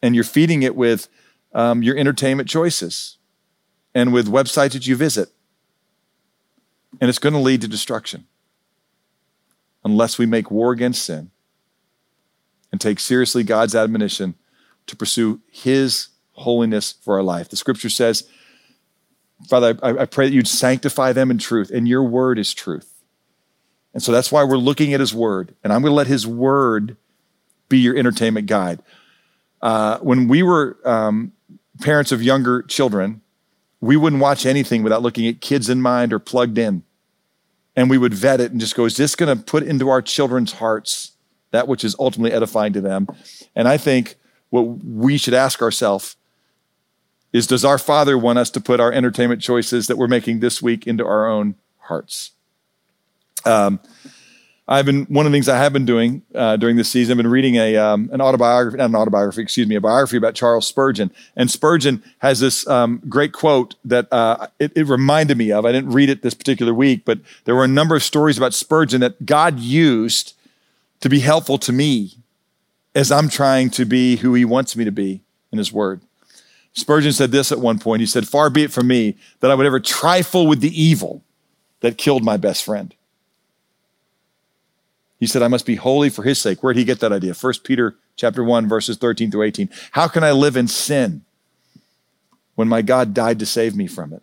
And 0.00 0.14
you're 0.14 0.24
feeding 0.24 0.62
it 0.62 0.76
with 0.76 1.08
um, 1.52 1.82
your 1.82 1.96
entertainment 1.96 2.48
choices 2.48 3.18
and 3.94 4.12
with 4.12 4.28
websites 4.28 4.72
that 4.72 4.86
you 4.86 4.96
visit. 4.96 5.30
And 7.00 7.08
it's 7.08 7.18
going 7.18 7.32
to 7.32 7.38
lead 7.38 7.60
to 7.62 7.68
destruction 7.68 8.26
unless 9.84 10.18
we 10.18 10.26
make 10.26 10.50
war 10.50 10.72
against 10.72 11.04
sin 11.04 11.30
and 12.70 12.80
take 12.80 13.00
seriously 13.00 13.42
God's 13.42 13.74
admonition 13.74 14.34
to 14.86 14.96
pursue 14.96 15.40
His 15.50 16.08
holiness 16.32 16.92
for 16.92 17.16
our 17.16 17.22
life. 17.22 17.48
The 17.48 17.56
scripture 17.56 17.90
says, 17.90 18.28
Father, 19.48 19.78
I, 19.82 20.02
I, 20.02 20.06
pray 20.06 20.26
that 20.26 20.34
you'd 20.34 20.48
sanctify 20.48 21.12
them 21.12 21.30
in 21.30 21.38
truth, 21.38 21.70
and 21.70 21.88
your 21.88 22.04
word 22.04 22.38
is 22.38 22.54
truth. 22.54 23.02
And 23.92 24.02
so 24.02 24.12
that's 24.12 24.30
why 24.30 24.44
we're 24.44 24.56
looking 24.56 24.94
at 24.94 25.00
His 25.00 25.14
word, 25.14 25.54
and 25.64 25.72
I'm 25.72 25.82
going 25.82 25.90
to 25.90 25.96
let 25.96 26.06
His 26.06 26.26
word 26.26 26.96
be 27.68 27.78
your 27.78 27.96
entertainment 27.96 28.46
guide. 28.46 28.82
Uh, 29.60 29.98
when 29.98 30.28
we 30.28 30.42
were 30.42 30.78
um, 30.84 31.32
parents 31.80 32.12
of 32.12 32.22
younger 32.22 32.62
children, 32.62 33.21
we 33.82 33.96
wouldn't 33.96 34.22
watch 34.22 34.46
anything 34.46 34.84
without 34.84 35.02
looking 35.02 35.26
at 35.26 35.40
kids 35.40 35.68
in 35.68 35.82
mind 35.82 36.12
or 36.12 36.20
plugged 36.20 36.56
in. 36.56 36.84
And 37.74 37.90
we 37.90 37.98
would 37.98 38.14
vet 38.14 38.40
it 38.40 38.52
and 38.52 38.60
just 38.60 38.76
go, 38.76 38.84
is 38.84 38.96
this 38.96 39.16
going 39.16 39.36
to 39.36 39.44
put 39.44 39.64
into 39.64 39.88
our 39.88 40.00
children's 40.00 40.52
hearts 40.52 41.12
that 41.50 41.66
which 41.66 41.82
is 41.82 41.96
ultimately 41.98 42.32
edifying 42.32 42.72
to 42.74 42.80
them? 42.80 43.08
And 43.56 43.66
I 43.66 43.76
think 43.76 44.14
what 44.50 44.62
we 44.62 45.18
should 45.18 45.34
ask 45.34 45.60
ourselves 45.60 46.16
is 47.32 47.48
does 47.48 47.64
our 47.64 47.78
Father 47.78 48.16
want 48.16 48.38
us 48.38 48.50
to 48.50 48.60
put 48.60 48.78
our 48.78 48.92
entertainment 48.92 49.42
choices 49.42 49.88
that 49.88 49.98
we're 49.98 50.06
making 50.06 50.38
this 50.38 50.62
week 50.62 50.86
into 50.86 51.04
our 51.04 51.26
own 51.26 51.56
hearts? 51.78 52.30
Um, 53.44 53.80
I've 54.72 54.86
been 54.86 55.04
one 55.04 55.26
of 55.26 55.32
the 55.32 55.36
things 55.36 55.50
I 55.50 55.58
have 55.58 55.74
been 55.74 55.84
doing 55.84 56.22
uh, 56.34 56.56
during 56.56 56.76
this 56.76 56.90
season. 56.90 57.12
I've 57.12 57.22
been 57.22 57.30
reading 57.30 57.56
a 57.56 57.76
um, 57.76 58.08
an 58.10 58.22
autobiography, 58.22 58.78
not 58.78 58.86
an 58.86 58.96
autobiography, 58.96 59.42
excuse 59.42 59.66
me, 59.66 59.74
a 59.74 59.82
biography 59.82 60.16
about 60.16 60.34
Charles 60.34 60.66
Spurgeon. 60.66 61.10
And 61.36 61.50
Spurgeon 61.50 62.02
has 62.20 62.40
this 62.40 62.66
um, 62.66 63.02
great 63.06 63.34
quote 63.34 63.74
that 63.84 64.10
uh, 64.10 64.46
it, 64.58 64.72
it, 64.74 64.84
reminded 64.84 65.36
me 65.36 65.52
of. 65.52 65.66
I 65.66 65.72
didn't 65.72 65.92
read 65.92 66.08
it 66.08 66.22
this 66.22 66.32
particular 66.32 66.72
week, 66.72 67.04
but 67.04 67.18
there 67.44 67.54
were 67.54 67.64
a 67.64 67.68
number 67.68 67.94
of 67.94 68.02
stories 68.02 68.38
about 68.38 68.54
Spurgeon 68.54 69.02
that 69.02 69.26
God 69.26 69.58
used 69.60 70.32
to 71.00 71.10
be 71.10 71.20
helpful 71.20 71.58
to 71.58 71.72
me 71.72 72.14
as 72.94 73.12
I'm 73.12 73.28
trying 73.28 73.68
to 73.70 73.84
be 73.84 74.16
who 74.16 74.32
He 74.32 74.46
wants 74.46 74.74
me 74.74 74.86
to 74.86 74.92
be 74.92 75.20
in 75.52 75.58
His 75.58 75.70
Word. 75.70 76.00
Spurgeon 76.72 77.12
said 77.12 77.30
this 77.30 77.52
at 77.52 77.58
one 77.58 77.78
point. 77.78 78.00
He 78.00 78.06
said, 78.06 78.26
"Far 78.26 78.48
be 78.48 78.62
it 78.62 78.72
from 78.72 78.86
me 78.86 79.18
that 79.40 79.50
I 79.50 79.54
would 79.54 79.66
ever 79.66 79.80
trifle 79.80 80.46
with 80.46 80.62
the 80.62 80.82
evil 80.82 81.22
that 81.80 81.98
killed 81.98 82.24
my 82.24 82.38
best 82.38 82.64
friend." 82.64 82.94
He 85.22 85.28
said, 85.28 85.40
I 85.40 85.46
must 85.46 85.66
be 85.66 85.76
holy 85.76 86.10
for 86.10 86.24
his 86.24 86.40
sake. 86.40 86.64
Where 86.64 86.74
did 86.74 86.80
he 86.80 86.84
get 86.84 86.98
that 86.98 87.12
idea? 87.12 87.32
1 87.32 87.52
Peter 87.62 87.94
chapter 88.16 88.42
1, 88.42 88.68
verses 88.68 88.96
13 88.96 89.30
through 89.30 89.44
18. 89.44 89.68
How 89.92 90.08
can 90.08 90.24
I 90.24 90.32
live 90.32 90.56
in 90.56 90.66
sin 90.66 91.22
when 92.56 92.66
my 92.66 92.82
God 92.82 93.14
died 93.14 93.38
to 93.38 93.46
save 93.46 93.76
me 93.76 93.86
from 93.86 94.12
it? 94.14 94.22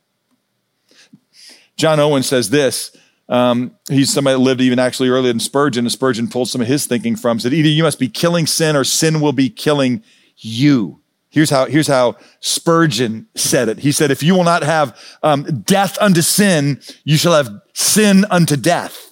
John 1.77 2.01
Owen 2.01 2.21
says 2.21 2.49
this. 2.49 2.91
Um, 3.29 3.77
he's 3.87 4.11
somebody 4.11 4.35
that 4.35 4.43
lived 4.43 4.59
even 4.59 4.77
actually 4.77 5.07
earlier 5.07 5.31
than 5.31 5.39
Spurgeon, 5.39 5.85
and 5.85 5.91
Spurgeon 5.93 6.27
pulled 6.27 6.49
some 6.49 6.59
of 6.59 6.67
his 6.67 6.85
thinking 6.85 7.15
from. 7.15 7.39
Said, 7.39 7.53
either 7.53 7.69
you 7.69 7.83
must 7.83 7.97
be 7.97 8.09
killing 8.09 8.45
sin 8.45 8.75
or 8.75 8.83
sin 8.83 9.21
will 9.21 9.31
be 9.31 9.49
killing 9.49 10.03
you. 10.35 10.99
Here's 11.29 11.49
how, 11.49 11.67
here's 11.67 11.87
how 11.87 12.17
Spurgeon 12.41 13.25
said 13.35 13.69
it. 13.69 13.79
He 13.79 13.93
said, 13.93 14.11
if 14.11 14.21
you 14.21 14.35
will 14.35 14.43
not 14.43 14.63
have 14.63 14.99
um, 15.23 15.61
death 15.61 15.97
unto 16.01 16.21
sin, 16.21 16.81
you 17.05 17.15
shall 17.15 17.35
have 17.41 17.61
sin 17.71 18.25
unto 18.29 18.57
death. 18.57 19.08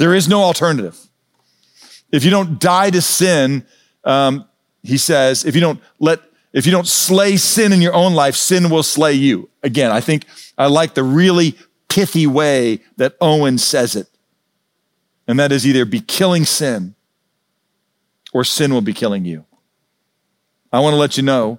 There 0.00 0.14
is 0.14 0.28
no 0.28 0.42
alternative. 0.42 0.98
If 2.10 2.24
you 2.24 2.30
don't 2.30 2.58
die 2.58 2.88
to 2.88 3.02
sin, 3.02 3.66
um, 4.02 4.48
he 4.82 4.96
says, 4.96 5.44
if 5.44 5.54
you 5.54 5.60
don't 5.60 5.78
let, 5.98 6.20
if 6.54 6.64
you 6.64 6.72
don't 6.72 6.86
slay 6.86 7.36
sin 7.36 7.70
in 7.70 7.82
your 7.82 7.92
own 7.92 8.14
life, 8.14 8.34
sin 8.34 8.70
will 8.70 8.82
slay 8.82 9.12
you. 9.12 9.50
Again, 9.62 9.90
I 9.90 10.00
think 10.00 10.24
I 10.56 10.68
like 10.68 10.94
the 10.94 11.02
really 11.02 11.54
pithy 11.90 12.26
way 12.26 12.80
that 12.96 13.14
Owen 13.20 13.58
says 13.58 13.94
it. 13.94 14.08
And 15.28 15.38
that 15.38 15.52
is 15.52 15.66
either 15.66 15.84
be 15.84 16.00
killing 16.00 16.46
sin 16.46 16.94
or 18.32 18.42
sin 18.42 18.72
will 18.72 18.80
be 18.80 18.94
killing 18.94 19.26
you. 19.26 19.44
I 20.72 20.80
want 20.80 20.94
to 20.94 20.98
let 20.98 21.18
you 21.18 21.24
know 21.24 21.58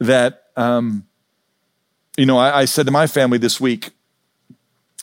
that, 0.00 0.46
um, 0.56 1.06
you 2.16 2.26
know, 2.26 2.38
I, 2.38 2.62
I, 2.62 2.64
said 2.64 2.86
to 2.86 2.92
my 2.92 3.06
family 3.06 3.38
this 3.38 3.60
week, 3.60 3.90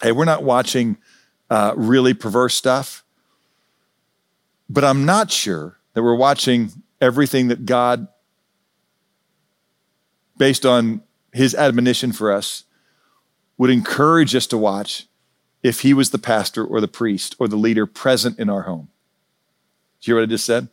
hey, 0.01 0.11
we're 0.11 0.25
not 0.25 0.43
watching 0.43 0.97
uh, 1.49 1.73
really 1.75 2.13
perverse 2.13 2.55
stuff, 2.55 3.03
but 4.69 4.83
I'm 4.83 5.05
not 5.05 5.31
sure 5.31 5.77
that 5.93 6.03
we're 6.03 6.15
watching 6.15 6.71
everything 6.99 7.47
that 7.49 7.65
God, 7.65 8.07
based 10.37 10.65
on 10.65 11.03
his 11.31 11.53
admonition 11.53 12.11
for 12.11 12.31
us, 12.31 12.63
would 13.57 13.69
encourage 13.69 14.35
us 14.35 14.47
to 14.47 14.57
watch 14.57 15.07
if 15.61 15.81
he 15.81 15.93
was 15.93 16.09
the 16.09 16.17
pastor 16.17 16.65
or 16.65 16.81
the 16.81 16.87
priest 16.87 17.35
or 17.39 17.47
the 17.47 17.55
leader 17.55 17.85
present 17.85 18.39
in 18.39 18.49
our 18.49 18.63
home. 18.63 18.89
Do 20.01 20.11
you 20.11 20.15
hear 20.15 20.21
what 20.21 20.29
I 20.29 20.31
just 20.31 20.45
said? 20.45 20.67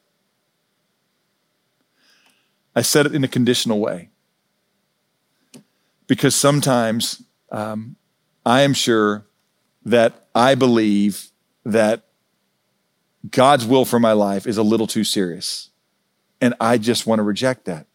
I 2.75 2.83
said 2.83 3.07
it 3.07 3.15
in 3.15 3.25
a 3.25 3.29
conditional 3.29 3.79
way. 3.79 4.09
Because 6.07 6.35
sometimes 6.35 7.23
um, 7.53 7.97
I 8.45 8.63
am 8.63 8.75
sure 8.75 9.27
that 9.85 10.27
I 10.35 10.55
believe 10.55 11.31
that 11.65 12.05
God's 13.31 13.67
will 13.67 13.85
for 13.85 14.01
my 14.01 14.13
life 14.13 14.47
is 14.47 14.57
a 14.57 14.63
little 14.63 14.87
too 14.87 15.05
serious. 15.05 15.71
And 16.41 16.55
I 16.61 16.79
just 16.79 17.07
want 17.07 17.19
to 17.19 17.23
reject 17.23 17.67
that. 17.67 17.87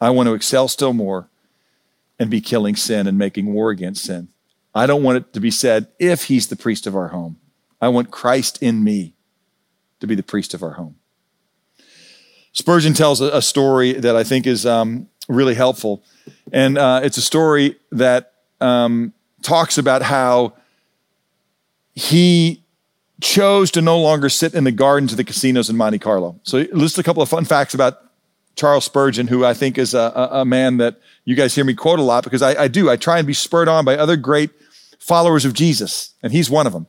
I 0.00 0.10
want 0.10 0.26
to 0.28 0.34
excel 0.34 0.68
still 0.68 0.92
more 0.92 1.28
and 2.18 2.30
be 2.30 2.40
killing 2.40 2.76
sin 2.76 3.06
and 3.06 3.18
making 3.18 3.52
war 3.52 3.70
against 3.70 4.04
sin. 4.04 4.28
I 4.74 4.86
don't 4.86 5.02
want 5.02 5.18
it 5.18 5.32
to 5.34 5.40
be 5.40 5.50
said 5.50 5.88
if 5.98 6.24
he's 6.24 6.46
the 6.46 6.56
priest 6.56 6.86
of 6.86 6.96
our 6.96 7.08
home. 7.08 7.38
I 7.80 7.88
want 7.88 8.10
Christ 8.10 8.62
in 8.62 8.82
me 8.82 9.14
to 10.00 10.06
be 10.06 10.14
the 10.14 10.22
priest 10.22 10.54
of 10.54 10.62
our 10.62 10.72
home. 10.72 10.96
Spurgeon 12.52 12.94
tells 12.94 13.20
a, 13.20 13.40
story 13.40 13.94
that 13.94 14.14
I 14.14 14.24
think 14.24 14.46
is 14.46 14.66
um, 14.66 15.08
really 15.28 15.54
helpful. 15.54 16.04
And 16.52 16.76
uh, 16.76 17.00
it's 17.02 17.16
a 17.16 17.22
story 17.22 17.76
that 17.92 18.34
um, 18.60 19.14
talks 19.42 19.78
about 19.78 20.02
how 20.02 20.54
he 21.94 22.62
chose 23.20 23.70
to 23.70 23.80
no 23.80 23.98
longer 23.98 24.28
sit 24.28 24.54
in 24.54 24.64
the 24.64 24.72
gardens 24.72 25.12
of 25.12 25.16
the 25.16 25.24
casinos 25.24 25.70
in 25.70 25.76
Monte 25.76 25.98
Carlo. 25.98 26.40
So, 26.42 26.66
list 26.72 26.98
a 26.98 27.02
couple 27.02 27.22
of 27.22 27.28
fun 27.28 27.44
facts 27.44 27.74
about 27.74 27.98
Charles 28.56 28.84
Spurgeon, 28.84 29.28
who 29.28 29.44
I 29.44 29.54
think 29.54 29.78
is 29.78 29.94
a, 29.94 30.12
a, 30.14 30.40
a 30.40 30.44
man 30.44 30.76
that 30.78 30.96
you 31.24 31.34
guys 31.34 31.54
hear 31.54 31.64
me 31.64 31.74
quote 31.74 31.98
a 31.98 32.02
lot 32.02 32.24
because 32.24 32.42
I, 32.42 32.64
I, 32.64 32.68
do. 32.68 32.90
I 32.90 32.96
try 32.96 33.18
and 33.18 33.26
be 33.26 33.32
spurred 33.32 33.68
on 33.68 33.84
by 33.84 33.96
other 33.96 34.16
great 34.16 34.50
followers 34.98 35.44
of 35.44 35.54
Jesus, 35.54 36.14
and 36.22 36.32
he's 36.32 36.50
one 36.50 36.66
of 36.66 36.72
them. 36.72 36.86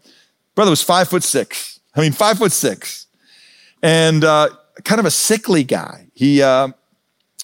Brother 0.55 0.71
was 0.71 0.81
five 0.81 1.07
foot 1.07 1.23
six. 1.23 1.79
I 1.95 2.01
mean, 2.01 2.11
five 2.11 2.39
foot 2.39 2.51
six, 2.51 3.07
and 3.81 4.23
uh, 4.23 4.49
kind 4.83 4.99
of 4.99 5.05
a 5.05 5.11
sickly 5.11 5.63
guy. 5.63 6.07
He 6.13 6.41
uh, 6.41 6.69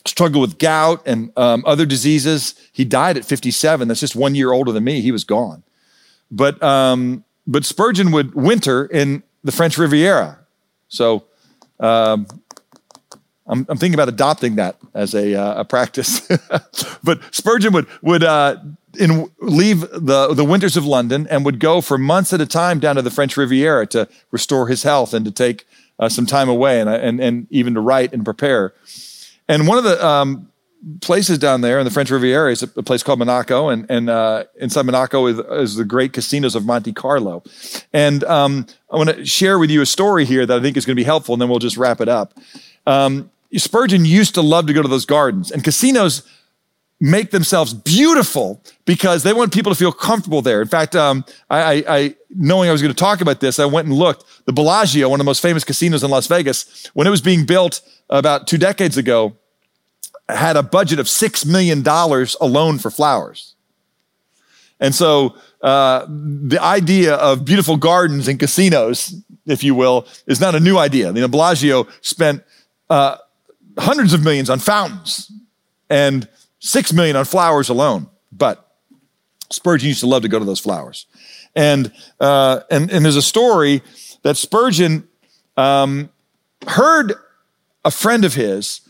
struggled 0.06 0.42
with 0.42 0.58
gout 0.60 1.02
and 1.06 1.32
um, 1.38 1.64
other 1.66 1.86
diseases. 1.86 2.56
He 2.72 2.86
died 2.86 3.18
at 3.18 3.26
57. 3.26 3.88
That's 3.88 4.00
just 4.00 4.16
one 4.16 4.36
year 4.36 4.52
older 4.52 4.72
than 4.72 4.84
me. 4.84 5.02
He 5.02 5.12
was 5.12 5.24
gone. 5.24 5.64
But 6.32 6.62
um, 6.62 7.24
but 7.50 7.66
Spurgeon 7.66 8.12
would 8.12 8.36
winter 8.36 8.86
in 8.86 9.24
the 9.44 9.52
French 9.52 9.78
Riviera. 9.78 10.38
So 10.88 11.26
um, 11.80 12.28
I'm, 13.48 13.66
I'm, 13.68 13.78
thinking 13.78 13.96
about 13.96 14.08
adopting 14.08 14.56
that 14.58 14.78
as 14.94 15.16
a, 15.16 15.34
uh, 15.34 15.62
a 15.62 15.66
practice. 15.66 16.28
but 17.04 17.22
Spurgeon 17.34 17.74
would 17.74 17.88
would 18.04 18.24
uh, 18.24 18.58
in, 19.00 19.32
leave 19.40 19.82
the 19.82 20.34
the 20.34 20.46
winters 20.46 20.78
of 20.78 20.86
London 20.86 21.28
and 21.30 21.44
would 21.44 21.60
go 21.60 21.82
for 21.82 21.98
months 21.98 22.34
at 22.34 22.42
a 22.42 22.46
time 22.46 22.80
down 22.80 22.96
to 22.96 23.02
the 23.02 23.12
French 23.12 23.36
Riviera 23.36 23.88
to 23.88 24.08
restore 24.30 24.68
his 24.68 24.84
health 24.84 25.14
and 25.14 25.26
to 25.26 25.32
take 25.32 25.66
uh, 25.98 26.08
some 26.08 26.28
time 26.28 26.50
away 26.50 26.80
and, 26.80 26.90
and, 26.90 27.20
and 27.20 27.48
even 27.50 27.74
to 27.74 27.82
write 27.82 28.14
and 28.14 28.24
prepare. 28.24 28.74
And 29.48 29.68
one 29.68 29.80
of 29.80 29.84
the 29.84 30.06
um, 30.06 30.49
places 31.02 31.38
down 31.38 31.62
there 31.62 31.80
in 31.80 31.86
the 31.86 31.92
French 31.92 32.10
Riviera 32.10 32.52
is 32.52 32.64
a, 32.64 32.68
place 32.68 33.04
called 33.04 33.20
Monaco, 33.20 33.70
and, 33.70 33.86
and 33.90 34.10
uh, 34.10 34.46
inside 34.60 34.84
Monaco 34.84 35.26
is, 35.28 35.40
is, 35.40 35.76
the 35.76 35.86
great 35.86 36.14
casinos 36.14 36.56
of 36.56 36.66
Monte 36.66 36.94
Carlo. 36.94 37.44
And 37.92 38.24
um, 38.24 38.66
I 38.92 38.96
want 38.96 39.10
to 39.10 39.26
share 39.26 39.60
with 39.60 39.70
you 39.70 39.82
a 39.82 39.86
story 39.86 40.26
here 40.26 40.46
that 40.46 40.60
I 40.60 40.62
think 40.62 40.78
is 40.78 40.86
going 40.86 40.96
to 40.96 41.00
be 41.00 41.06
helpful, 41.06 41.34
and 41.34 41.42
then 41.42 41.50
we'll 41.50 41.60
just 41.60 41.78
wrap 41.78 42.02
it 42.02 42.08
up. 42.08 42.34
Um, 42.88 43.30
Spurgeon 43.56 44.06
used 44.06 44.36
to 44.36 44.42
love 44.42 44.68
to 44.68 44.74
go 44.74 44.82
to 44.82 44.88
those 44.88 45.06
gardens, 45.06 45.52
and 45.52 45.64
casinos 45.64 46.24
make 47.02 47.32
themselves 47.32 47.74
beautiful 47.74 48.62
because 48.86 49.24
they 49.24 49.32
want 49.32 49.54
people 49.54 49.72
to 49.72 49.78
feel 49.78 49.92
comfortable 49.92 50.42
there. 50.42 50.62
In 50.62 50.68
fact, 50.68 50.96
um, 50.96 51.24
I, 51.50 51.62
I, 51.62 51.84
I, 51.88 52.16
knowing 52.30 52.70
I 52.70 52.74
was 52.74 52.82
going 52.82 52.94
to 52.94 53.00
talk 53.00 53.22
about 53.22 53.40
this, 53.40 53.58
I 53.58 53.66
went 53.66 53.88
and 53.88 53.96
looked. 53.96 54.26
The 54.46 54.54
Bellagio, 54.54 55.08
one 55.08 55.20
of 55.20 55.24
the 55.24 55.30
most 55.30 55.42
famous 55.42 55.64
casinos 55.64 56.04
in 56.04 56.12
Las 56.12 56.28
Vegas, 56.28 56.88
when 56.94 57.08
it 57.08 57.10
was 57.10 57.22
being 57.22 57.46
built 57.46 57.82
about 58.10 58.48
two 58.48 58.58
decades 58.58 58.98
ago, 58.98 59.38
had 60.30 60.58
a 60.58 60.64
budget 60.64 61.00
of 61.00 61.08
$6 61.08 61.46
million 61.46 61.84
alone 62.40 62.78
for 62.78 62.90
flowers. 62.92 63.56
And 64.80 64.96
so 64.96 65.36
uh, 65.62 66.06
the 66.08 66.60
idea 66.62 67.16
of 67.16 67.44
beautiful 67.44 67.78
gardens 67.78 68.28
and 68.28 68.40
casinos, 68.40 69.14
if 69.46 69.64
you 69.64 69.76
will, 69.76 70.08
is 70.26 70.40
not 70.40 70.56
a 70.56 70.60
new 70.60 70.78
idea. 70.78 71.12
The 71.12 71.28
Bellagio 71.28 71.88
spent 72.02 72.44
uh, 72.90 73.18
hundreds 73.78 74.14
of 74.14 74.24
millions 74.24 74.50
on 74.50 74.60
fountains 74.60 75.32
and 75.90 76.28
six 76.60 76.94
million 76.94 77.16
on 77.16 77.26
flowers 77.26 77.70
alone. 77.70 78.08
But 78.32 78.66
Spurgeon 79.50 79.88
used 79.88 80.02
to 80.02 80.08
love 80.08 80.22
to 80.22 80.28
go 80.30 80.40
to 80.40 80.46
those 80.46 80.60
flowers. 80.60 81.08
And, 81.56 81.92
uh, 82.20 82.62
and, 82.70 82.92
and 82.92 83.04
there's 83.04 83.16
a 83.16 83.22
story 83.22 83.82
that 84.22 84.38
Spurgeon 84.38 85.08
um, 85.58 86.10
heard 86.68 87.14
a 87.84 87.92
friend 87.92 88.24
of 88.24 88.36
his 88.36 88.82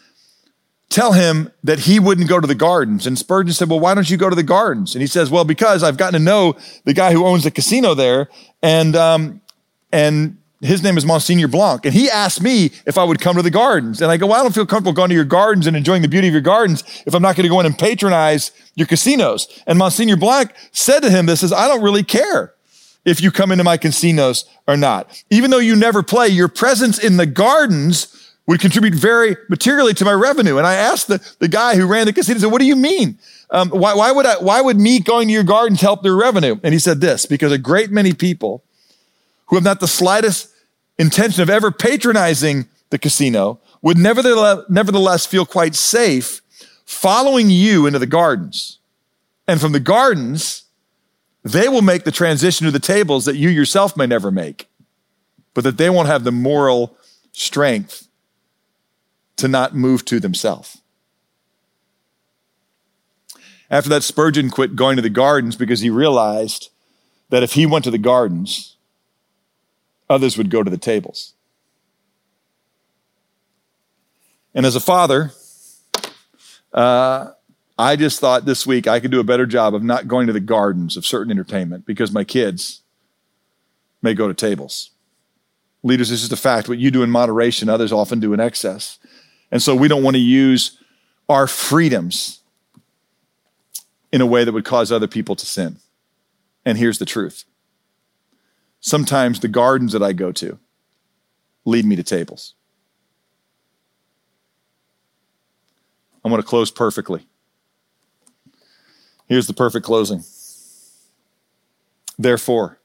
tell 0.89 1.13
him 1.13 1.51
that 1.63 1.79
he 1.79 1.99
wouldn't 1.99 2.27
go 2.27 2.39
to 2.39 2.47
the 2.47 2.55
gardens. 2.55 3.05
And 3.05 3.17
Spurgeon 3.17 3.53
said, 3.53 3.69
Well, 3.69 3.79
why 3.79 3.93
don't 3.93 4.09
you 4.09 4.17
go 4.17 4.29
to 4.29 4.35
the 4.35 4.43
gardens? 4.43 4.95
And 4.95 5.01
he 5.01 5.07
says, 5.07 5.29
Well, 5.29 5.45
because 5.45 5.83
I've 5.83 5.97
gotten 5.97 6.19
to 6.19 6.23
know 6.23 6.55
the 6.85 6.93
guy 6.93 7.13
who 7.13 7.25
owns 7.25 7.43
the 7.43 7.51
casino 7.51 7.93
there. 7.93 8.29
And, 8.61 8.95
um, 8.95 9.41
and 9.91 10.37
his 10.61 10.83
name 10.83 10.97
is 10.97 11.05
Monsignor 11.05 11.47
Blanc. 11.47 11.85
And 11.85 11.93
he 11.93 12.09
asked 12.09 12.41
me 12.41 12.71
if 12.85 12.97
I 12.97 13.03
would 13.03 13.21
come 13.21 13.37
to 13.37 13.41
the 13.41 13.51
gardens. 13.51 14.01
And 14.01 14.11
I 14.11 14.17
go, 14.17 14.27
well, 14.27 14.39
I 14.39 14.43
don't 14.43 14.53
feel 14.53 14.65
comfortable 14.65 14.93
going 14.93 15.09
to 15.09 15.15
your 15.15 15.23
gardens 15.23 15.67
and 15.67 15.77
enjoying 15.77 16.01
the 16.01 16.07
beauty 16.07 16.27
of 16.27 16.33
your 16.33 16.41
gardens 16.41 16.83
if 17.05 17.13
I'm 17.13 17.21
not 17.21 17.35
going 17.35 17.43
to 17.43 17.49
go 17.49 17.59
in 17.59 17.65
and 17.65 17.77
patronize 17.77 18.51
your 18.75 18.87
casinos. 18.87 19.47
And 19.67 19.79
Monsignor 19.79 20.17
Blanc 20.17 20.51
said 20.71 20.99
to 21.01 21.09
him, 21.09 21.27
this 21.27 21.43
is, 21.43 21.53
I 21.53 21.67
don't 21.67 21.81
really 21.81 22.03
care 22.03 22.53
if 23.05 23.21
you 23.21 23.31
come 23.31 23.51
into 23.51 23.63
my 23.63 23.77
casinos 23.77 24.45
or 24.67 24.75
not. 24.75 25.23
Even 25.29 25.49
though 25.49 25.59
you 25.59 25.75
never 25.75 26.03
play, 26.03 26.27
your 26.27 26.49
presence 26.49 26.99
in 26.99 27.17
the 27.17 27.25
gardens 27.25 28.28
would 28.49 28.59
contribute 28.59 28.95
very 28.95 29.37
materially 29.47 29.93
to 29.93 30.03
my 30.03 30.11
revenue. 30.11 30.57
And 30.57 30.65
I 30.65 30.73
asked 30.73 31.07
the, 31.07 31.23
the 31.37 31.47
guy 31.47 31.75
who 31.75 31.85
ran 31.85 32.07
the 32.07 32.13
casino, 32.13 32.39
said, 32.39 32.51
what 32.51 32.59
do 32.59 32.65
you 32.65 32.75
mean? 32.75 33.19
Um, 33.51 33.69
why, 33.69 33.93
why 33.93 34.11
would 34.11 34.25
I, 34.25 34.37
why 34.39 34.59
would 34.59 34.77
me 34.77 34.99
going 35.01 35.27
to 35.27 35.31
your 35.31 35.43
gardens 35.43 35.81
help 35.81 36.01
their 36.01 36.15
revenue? 36.15 36.59
And 36.63 36.73
he 36.73 36.79
said 36.79 36.99
this, 36.99 37.27
because 37.27 37.51
a 37.51 37.59
great 37.59 37.91
many 37.91 38.11
people 38.11 38.63
who 39.45 39.55
have 39.55 39.63
not 39.63 39.79
the 39.79 39.87
slightest 39.87 40.51
intention 40.97 41.43
of 41.43 41.49
ever 41.51 41.69
patronizing 41.69 42.67
the 42.89 42.97
casino 42.97 43.59
would 43.83 43.99
nevertheless, 43.99 44.65
nevertheless 44.67 45.27
feel 45.27 45.45
quite 45.45 45.75
safe 45.75 46.41
following 46.85 47.51
you 47.51 47.85
into 47.85 47.99
the 47.99 48.07
gardens. 48.07 48.79
And 49.47 49.61
from 49.61 49.73
the 49.73 49.79
gardens, 49.79 50.63
they 51.43 51.69
will 51.69 51.83
make 51.83 52.03
the 52.03 52.11
transition 52.11 52.65
to 52.65 52.71
the 52.71 52.79
tables 52.79 53.25
that 53.25 53.35
you 53.35 53.49
yourself 53.49 53.95
may 53.95 54.07
never 54.07 54.31
make, 54.31 54.67
but 55.53 55.63
that 55.65 55.77
they 55.77 55.91
won't 55.91 56.07
have 56.07 56.23
the 56.23 56.31
moral 56.31 56.97
strength 57.31 58.07
to 59.39 59.47
not 59.47 59.75
move 59.75 60.05
to 60.05 60.19
themselves. 60.19 60.81
After 63.71 63.89
that, 63.89 64.03
Spurgeon 64.03 64.49
quit 64.49 64.75
going 64.75 64.95
to 64.95 65.01
the 65.01 65.09
gardens 65.09 65.55
because 65.55 65.81
he 65.81 65.89
realized 65.89 66.69
that 67.29 67.43
if 67.43 67.53
he 67.53 67.65
went 67.65 67.83
to 67.85 67.91
the 67.91 67.99
gardens, 67.99 68.77
others 70.09 70.37
would 70.37 70.49
go 70.49 70.63
to 70.63 70.71
the 70.71 70.77
tables. 70.77 71.33
And 74.55 74.65
as 74.65 74.75
a 74.75 74.79
father, 74.79 75.31
uh, 76.73 77.31
I 77.77 77.95
just 77.95 78.19
thought 78.19 78.45
this 78.45 78.65
week 78.65 78.87
I 78.87 78.99
could 78.99 79.11
do 79.11 79.19
a 79.19 79.23
better 79.23 79.45
job 79.45 79.75
of 79.75 79.83
not 79.83 80.07
going 80.07 80.27
to 80.27 80.33
the 80.33 80.39
gardens 80.39 80.97
of 80.97 81.05
certain 81.05 81.31
entertainment 81.31 81.85
because 81.85 82.11
my 82.11 82.23
kids 82.23 82.81
may 84.01 84.13
go 84.13 84.27
to 84.27 84.33
tables. 84.33 84.91
Leaders, 85.83 86.09
this 86.09 86.23
is 86.23 86.29
the 86.29 86.35
fact. 86.35 86.67
What 86.67 86.79
you 86.79 86.91
do 86.91 87.03
in 87.03 87.11
moderation, 87.11 87.69
others 87.69 87.93
often 87.93 88.19
do 88.19 88.33
in 88.33 88.39
excess. 88.39 88.97
And 89.51 89.61
so 89.61 89.75
we 89.75 89.87
don't 89.87 90.03
want 90.03 90.15
to 90.15 90.21
use 90.21 90.77
our 91.27 91.47
freedoms 91.47 92.41
in 94.11 94.21
a 94.21 94.25
way 94.25 94.43
that 94.43 94.51
would 94.51 94.65
cause 94.65 94.91
other 94.91 95.07
people 95.07 95.35
to 95.35 95.45
sin. 95.45 95.77
And 96.65 96.77
here's 96.77 96.99
the 96.99 97.05
truth 97.05 97.45
sometimes 98.79 99.39
the 99.39 99.47
gardens 99.47 99.93
that 99.93 100.03
I 100.03 100.13
go 100.13 100.31
to 100.33 100.57
lead 101.65 101.85
me 101.85 101.95
to 101.95 102.03
tables. 102.03 102.53
I'm 106.23 106.31
going 106.31 106.41
to 106.41 106.47
close 106.47 106.69
perfectly. 106.69 107.25
Here's 109.27 109.47
the 109.47 109.53
perfect 109.53 109.85
closing. 109.85 110.23
Therefore, 112.17 112.79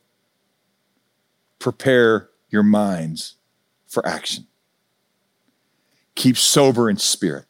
prepare 1.59 2.29
your 2.50 2.62
minds 2.62 3.35
for 3.87 4.07
action. 4.07 4.46
Keep 6.14 6.37
sober 6.37 6.88
in 6.88 6.96
spirit. 6.96 7.46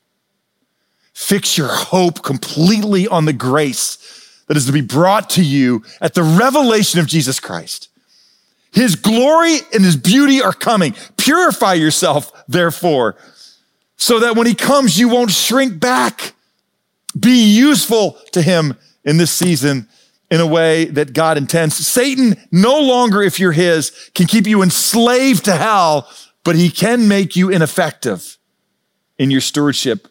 Fix 1.12 1.56
your 1.56 1.68
hope 1.68 2.22
completely 2.22 3.06
on 3.06 3.24
the 3.24 3.32
grace 3.32 4.42
that 4.46 4.56
is 4.56 4.66
to 4.66 4.72
be 4.72 4.80
brought 4.80 5.30
to 5.30 5.42
you 5.42 5.84
at 6.00 6.14
the 6.14 6.22
revelation 6.22 7.00
of 7.00 7.06
Jesus 7.06 7.40
Christ. 7.40 7.88
His 8.72 8.96
glory 8.96 9.58
and 9.72 9.84
his 9.84 9.96
beauty 9.96 10.42
are 10.42 10.52
coming. 10.52 10.94
Purify 11.16 11.74
yourself, 11.74 12.32
therefore, 12.48 13.16
so 13.96 14.18
that 14.18 14.34
when 14.34 14.48
he 14.48 14.54
comes, 14.54 14.98
you 14.98 15.08
won't 15.08 15.30
shrink 15.30 15.78
back. 15.78 16.34
Be 17.18 17.54
useful 17.54 18.18
to 18.32 18.42
him 18.42 18.76
in 19.04 19.16
this 19.16 19.30
season 19.30 19.88
in 20.30 20.40
a 20.40 20.46
way 20.46 20.86
that 20.86 21.12
God 21.12 21.38
intends. 21.38 21.76
Satan 21.76 22.34
no 22.50 22.80
longer, 22.80 23.22
if 23.22 23.38
you're 23.38 23.52
his, 23.52 23.92
can 24.14 24.26
keep 24.26 24.48
you 24.48 24.62
enslaved 24.62 25.44
to 25.44 25.54
hell, 25.54 26.10
but 26.42 26.56
he 26.56 26.70
can 26.70 27.06
make 27.06 27.36
you 27.36 27.50
ineffective 27.50 28.36
in 29.18 29.30
your 29.30 29.40
stewardship 29.40 30.08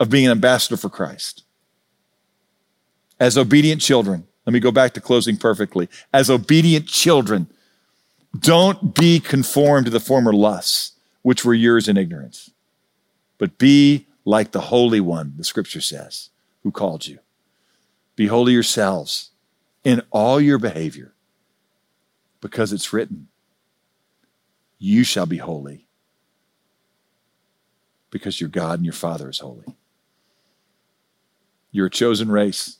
of 0.00 0.10
being 0.10 0.26
an 0.26 0.32
ambassador 0.32 0.76
for 0.76 0.88
Christ. 0.88 1.44
As 3.20 3.38
obedient 3.38 3.80
children, 3.80 4.26
let 4.46 4.52
me 4.52 4.60
go 4.60 4.72
back 4.72 4.94
to 4.94 5.00
closing 5.00 5.36
perfectly. 5.36 5.88
As 6.12 6.28
obedient 6.28 6.86
children, 6.88 7.48
don't 8.38 8.94
be 8.94 9.20
conformed 9.20 9.86
to 9.86 9.90
the 9.90 10.00
former 10.00 10.32
lusts, 10.32 10.92
which 11.22 11.44
were 11.44 11.54
yours 11.54 11.86
in 11.86 11.96
ignorance, 11.96 12.50
but 13.38 13.58
be 13.58 14.06
like 14.24 14.52
the 14.52 14.60
Holy 14.60 15.00
One, 15.00 15.34
the 15.36 15.44
scripture 15.44 15.80
says, 15.80 16.30
who 16.62 16.70
called 16.70 17.06
you. 17.06 17.18
Be 18.16 18.26
holy 18.26 18.52
yourselves 18.52 19.30
in 19.84 20.02
all 20.10 20.40
your 20.40 20.58
behavior, 20.58 21.12
because 22.40 22.72
it's 22.72 22.92
written, 22.92 23.28
You 24.78 25.04
shall 25.04 25.26
be 25.26 25.38
holy, 25.38 25.86
because 28.12 28.40
your 28.40 28.50
God 28.50 28.78
and 28.78 28.84
your 28.84 28.92
Father 28.92 29.28
is 29.28 29.40
holy. 29.40 29.64
You're 31.72 31.86
a 31.86 31.90
chosen 31.90 32.30
race, 32.30 32.76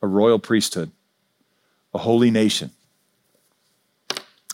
a 0.00 0.06
royal 0.06 0.38
priesthood, 0.38 0.92
a 1.92 1.98
holy 1.98 2.30
nation, 2.30 2.70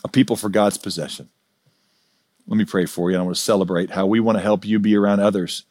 a 0.03 0.09
people 0.09 0.35
for 0.35 0.49
God's 0.49 0.77
possession. 0.77 1.29
Let 2.47 2.57
me 2.57 2.65
pray 2.65 2.87
for 2.87 3.11
you. 3.11 3.17
I 3.17 3.21
want 3.21 3.35
to 3.35 3.41
celebrate 3.41 3.91
how 3.91 4.05
we 4.07 4.19
want 4.19 4.37
to 4.37 4.43
help 4.43 4.65
you 4.65 4.79
be 4.79 4.95
around 4.95 5.19
others 5.19 5.63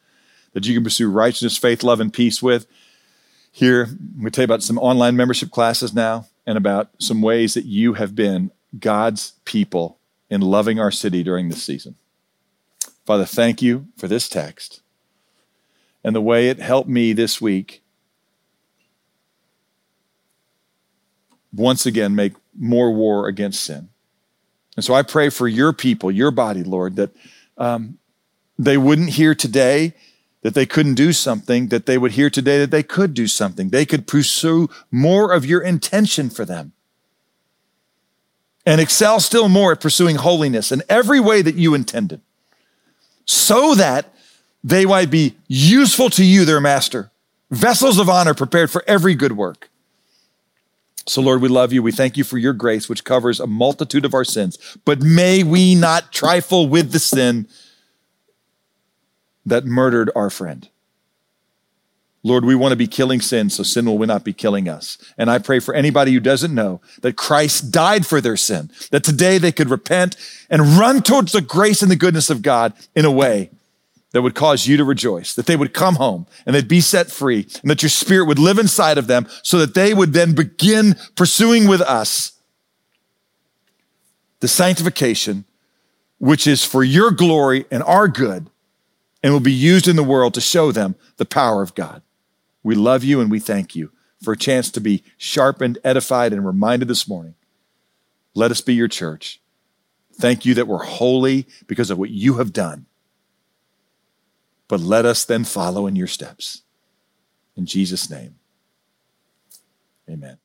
that 0.52 0.66
you 0.66 0.74
can 0.74 0.84
pursue 0.84 1.10
righteousness, 1.10 1.58
faith, 1.58 1.82
love, 1.82 2.00
and 2.00 2.12
peace 2.12 2.42
with 2.42 2.66
here. 3.50 3.86
To 3.86 4.30
tell 4.30 4.42
you 4.42 4.46
about 4.46 4.62
some 4.62 4.78
online 4.78 5.16
membership 5.16 5.50
classes 5.50 5.92
now 5.92 6.26
and 6.46 6.56
about 6.56 6.90
some 6.98 7.20
ways 7.20 7.54
that 7.54 7.64
you 7.64 7.94
have 7.94 8.14
been 8.14 8.52
God's 8.78 9.32
people 9.44 9.98
in 10.30 10.40
loving 10.40 10.78
our 10.78 10.90
city 10.90 11.22
during 11.22 11.48
this 11.48 11.62
season. 11.62 11.96
Father, 13.06 13.24
thank 13.24 13.62
you 13.62 13.86
for 13.96 14.08
this 14.08 14.28
text 14.28 14.82
and 16.02 16.14
the 16.14 16.20
way 16.20 16.48
it 16.48 16.58
helped 16.58 16.88
me 16.88 17.12
this 17.12 17.40
week 17.40 17.82
once 21.52 21.86
again 21.86 22.14
make 22.14 22.34
more 22.58 22.92
war 22.92 23.28
against 23.28 23.62
sin. 23.62 23.88
And 24.76 24.84
so 24.84 24.92
I 24.92 25.02
pray 25.02 25.30
for 25.30 25.48
your 25.48 25.72
people, 25.72 26.10
your 26.10 26.30
body, 26.30 26.62
Lord, 26.62 26.96
that 26.96 27.16
um, 27.56 27.98
they 28.58 28.76
wouldn't 28.76 29.10
hear 29.10 29.34
today 29.34 29.94
that 30.42 30.54
they 30.54 30.66
couldn't 30.66 30.94
do 30.94 31.12
something, 31.12 31.68
that 31.68 31.86
they 31.86 31.98
would 31.98 32.12
hear 32.12 32.28
today 32.28 32.58
that 32.58 32.70
they 32.70 32.82
could 32.82 33.14
do 33.14 33.26
something. 33.26 33.70
They 33.70 33.86
could 33.86 34.06
pursue 34.06 34.68
more 34.90 35.32
of 35.32 35.46
your 35.46 35.62
intention 35.62 36.28
for 36.28 36.44
them 36.44 36.72
and 38.66 38.80
excel 38.80 39.20
still 39.20 39.48
more 39.48 39.72
at 39.72 39.80
pursuing 39.80 40.16
holiness 40.16 40.72
in 40.72 40.82
every 40.88 41.20
way 41.20 41.40
that 41.40 41.54
you 41.54 41.74
intended, 41.74 42.20
so 43.26 43.74
that 43.74 44.14
they 44.64 44.86
might 44.86 45.10
be 45.10 45.36
useful 45.46 46.10
to 46.10 46.24
you, 46.24 46.44
their 46.44 46.60
master, 46.60 47.10
vessels 47.50 47.98
of 47.98 48.08
honor 48.08 48.34
prepared 48.34 48.70
for 48.70 48.82
every 48.86 49.14
good 49.14 49.32
work. 49.32 49.68
So, 51.08 51.22
Lord, 51.22 51.40
we 51.40 51.48
love 51.48 51.72
you. 51.72 51.82
We 51.82 51.92
thank 51.92 52.16
you 52.16 52.24
for 52.24 52.36
your 52.36 52.52
grace, 52.52 52.88
which 52.88 53.04
covers 53.04 53.38
a 53.38 53.46
multitude 53.46 54.04
of 54.04 54.12
our 54.12 54.24
sins. 54.24 54.58
But 54.84 55.02
may 55.02 55.44
we 55.44 55.76
not 55.76 56.12
trifle 56.12 56.68
with 56.68 56.90
the 56.90 56.98
sin 56.98 57.46
that 59.44 59.64
murdered 59.64 60.10
our 60.16 60.30
friend. 60.30 60.68
Lord, 62.26 62.44
we 62.44 62.56
want 62.56 62.72
to 62.72 62.76
be 62.76 62.88
killing 62.88 63.20
sin, 63.20 63.50
so 63.50 63.62
sin 63.62 63.86
will 63.86 64.04
not 64.04 64.24
be 64.24 64.32
killing 64.32 64.68
us. 64.68 64.98
And 65.16 65.30
I 65.30 65.38
pray 65.38 65.60
for 65.60 65.72
anybody 65.72 66.12
who 66.12 66.18
doesn't 66.18 66.52
know 66.52 66.80
that 67.02 67.16
Christ 67.16 67.70
died 67.70 68.04
for 68.04 68.20
their 68.20 68.36
sin, 68.36 68.72
that 68.90 69.04
today 69.04 69.38
they 69.38 69.52
could 69.52 69.70
repent 69.70 70.16
and 70.50 70.76
run 70.76 71.04
towards 71.04 71.30
the 71.30 71.40
grace 71.40 71.82
and 71.82 71.90
the 71.90 71.94
goodness 71.94 72.28
of 72.28 72.42
God 72.42 72.72
in 72.96 73.04
a 73.04 73.12
way 73.12 73.50
that 74.10 74.22
would 74.22 74.34
cause 74.34 74.66
you 74.66 74.76
to 74.76 74.82
rejoice, 74.82 75.34
that 75.34 75.46
they 75.46 75.54
would 75.54 75.72
come 75.72 75.94
home 75.94 76.26
and 76.44 76.56
they'd 76.56 76.66
be 76.66 76.80
set 76.80 77.12
free, 77.12 77.46
and 77.62 77.70
that 77.70 77.84
your 77.84 77.90
spirit 77.90 78.26
would 78.26 78.40
live 78.40 78.58
inside 78.58 78.98
of 78.98 79.06
them 79.06 79.28
so 79.44 79.58
that 79.58 79.74
they 79.74 79.94
would 79.94 80.12
then 80.12 80.34
begin 80.34 80.96
pursuing 81.14 81.68
with 81.68 81.80
us 81.80 82.32
the 84.40 84.48
sanctification, 84.48 85.44
which 86.18 86.48
is 86.48 86.64
for 86.64 86.82
your 86.82 87.12
glory 87.12 87.66
and 87.70 87.84
our 87.84 88.08
good 88.08 88.50
and 89.22 89.32
will 89.32 89.38
be 89.38 89.52
used 89.52 89.86
in 89.86 89.94
the 89.94 90.02
world 90.02 90.34
to 90.34 90.40
show 90.40 90.72
them 90.72 90.96
the 91.18 91.24
power 91.24 91.62
of 91.62 91.72
God. 91.76 92.02
We 92.66 92.74
love 92.74 93.04
you 93.04 93.20
and 93.20 93.30
we 93.30 93.38
thank 93.38 93.76
you 93.76 93.92
for 94.20 94.32
a 94.32 94.36
chance 94.36 94.72
to 94.72 94.80
be 94.80 95.04
sharpened, 95.16 95.78
edified, 95.84 96.32
and 96.32 96.44
reminded 96.44 96.88
this 96.88 97.06
morning. 97.06 97.36
Let 98.34 98.50
us 98.50 98.60
be 98.60 98.74
your 98.74 98.88
church. 98.88 99.40
Thank 100.14 100.44
you 100.44 100.52
that 100.54 100.66
we're 100.66 100.82
holy 100.82 101.46
because 101.68 101.92
of 101.92 101.98
what 101.98 102.10
you 102.10 102.38
have 102.38 102.52
done. 102.52 102.86
But 104.66 104.80
let 104.80 105.04
us 105.04 105.24
then 105.24 105.44
follow 105.44 105.86
in 105.86 105.94
your 105.94 106.08
steps. 106.08 106.62
In 107.54 107.66
Jesus' 107.66 108.10
name, 108.10 108.34
amen. 110.10 110.38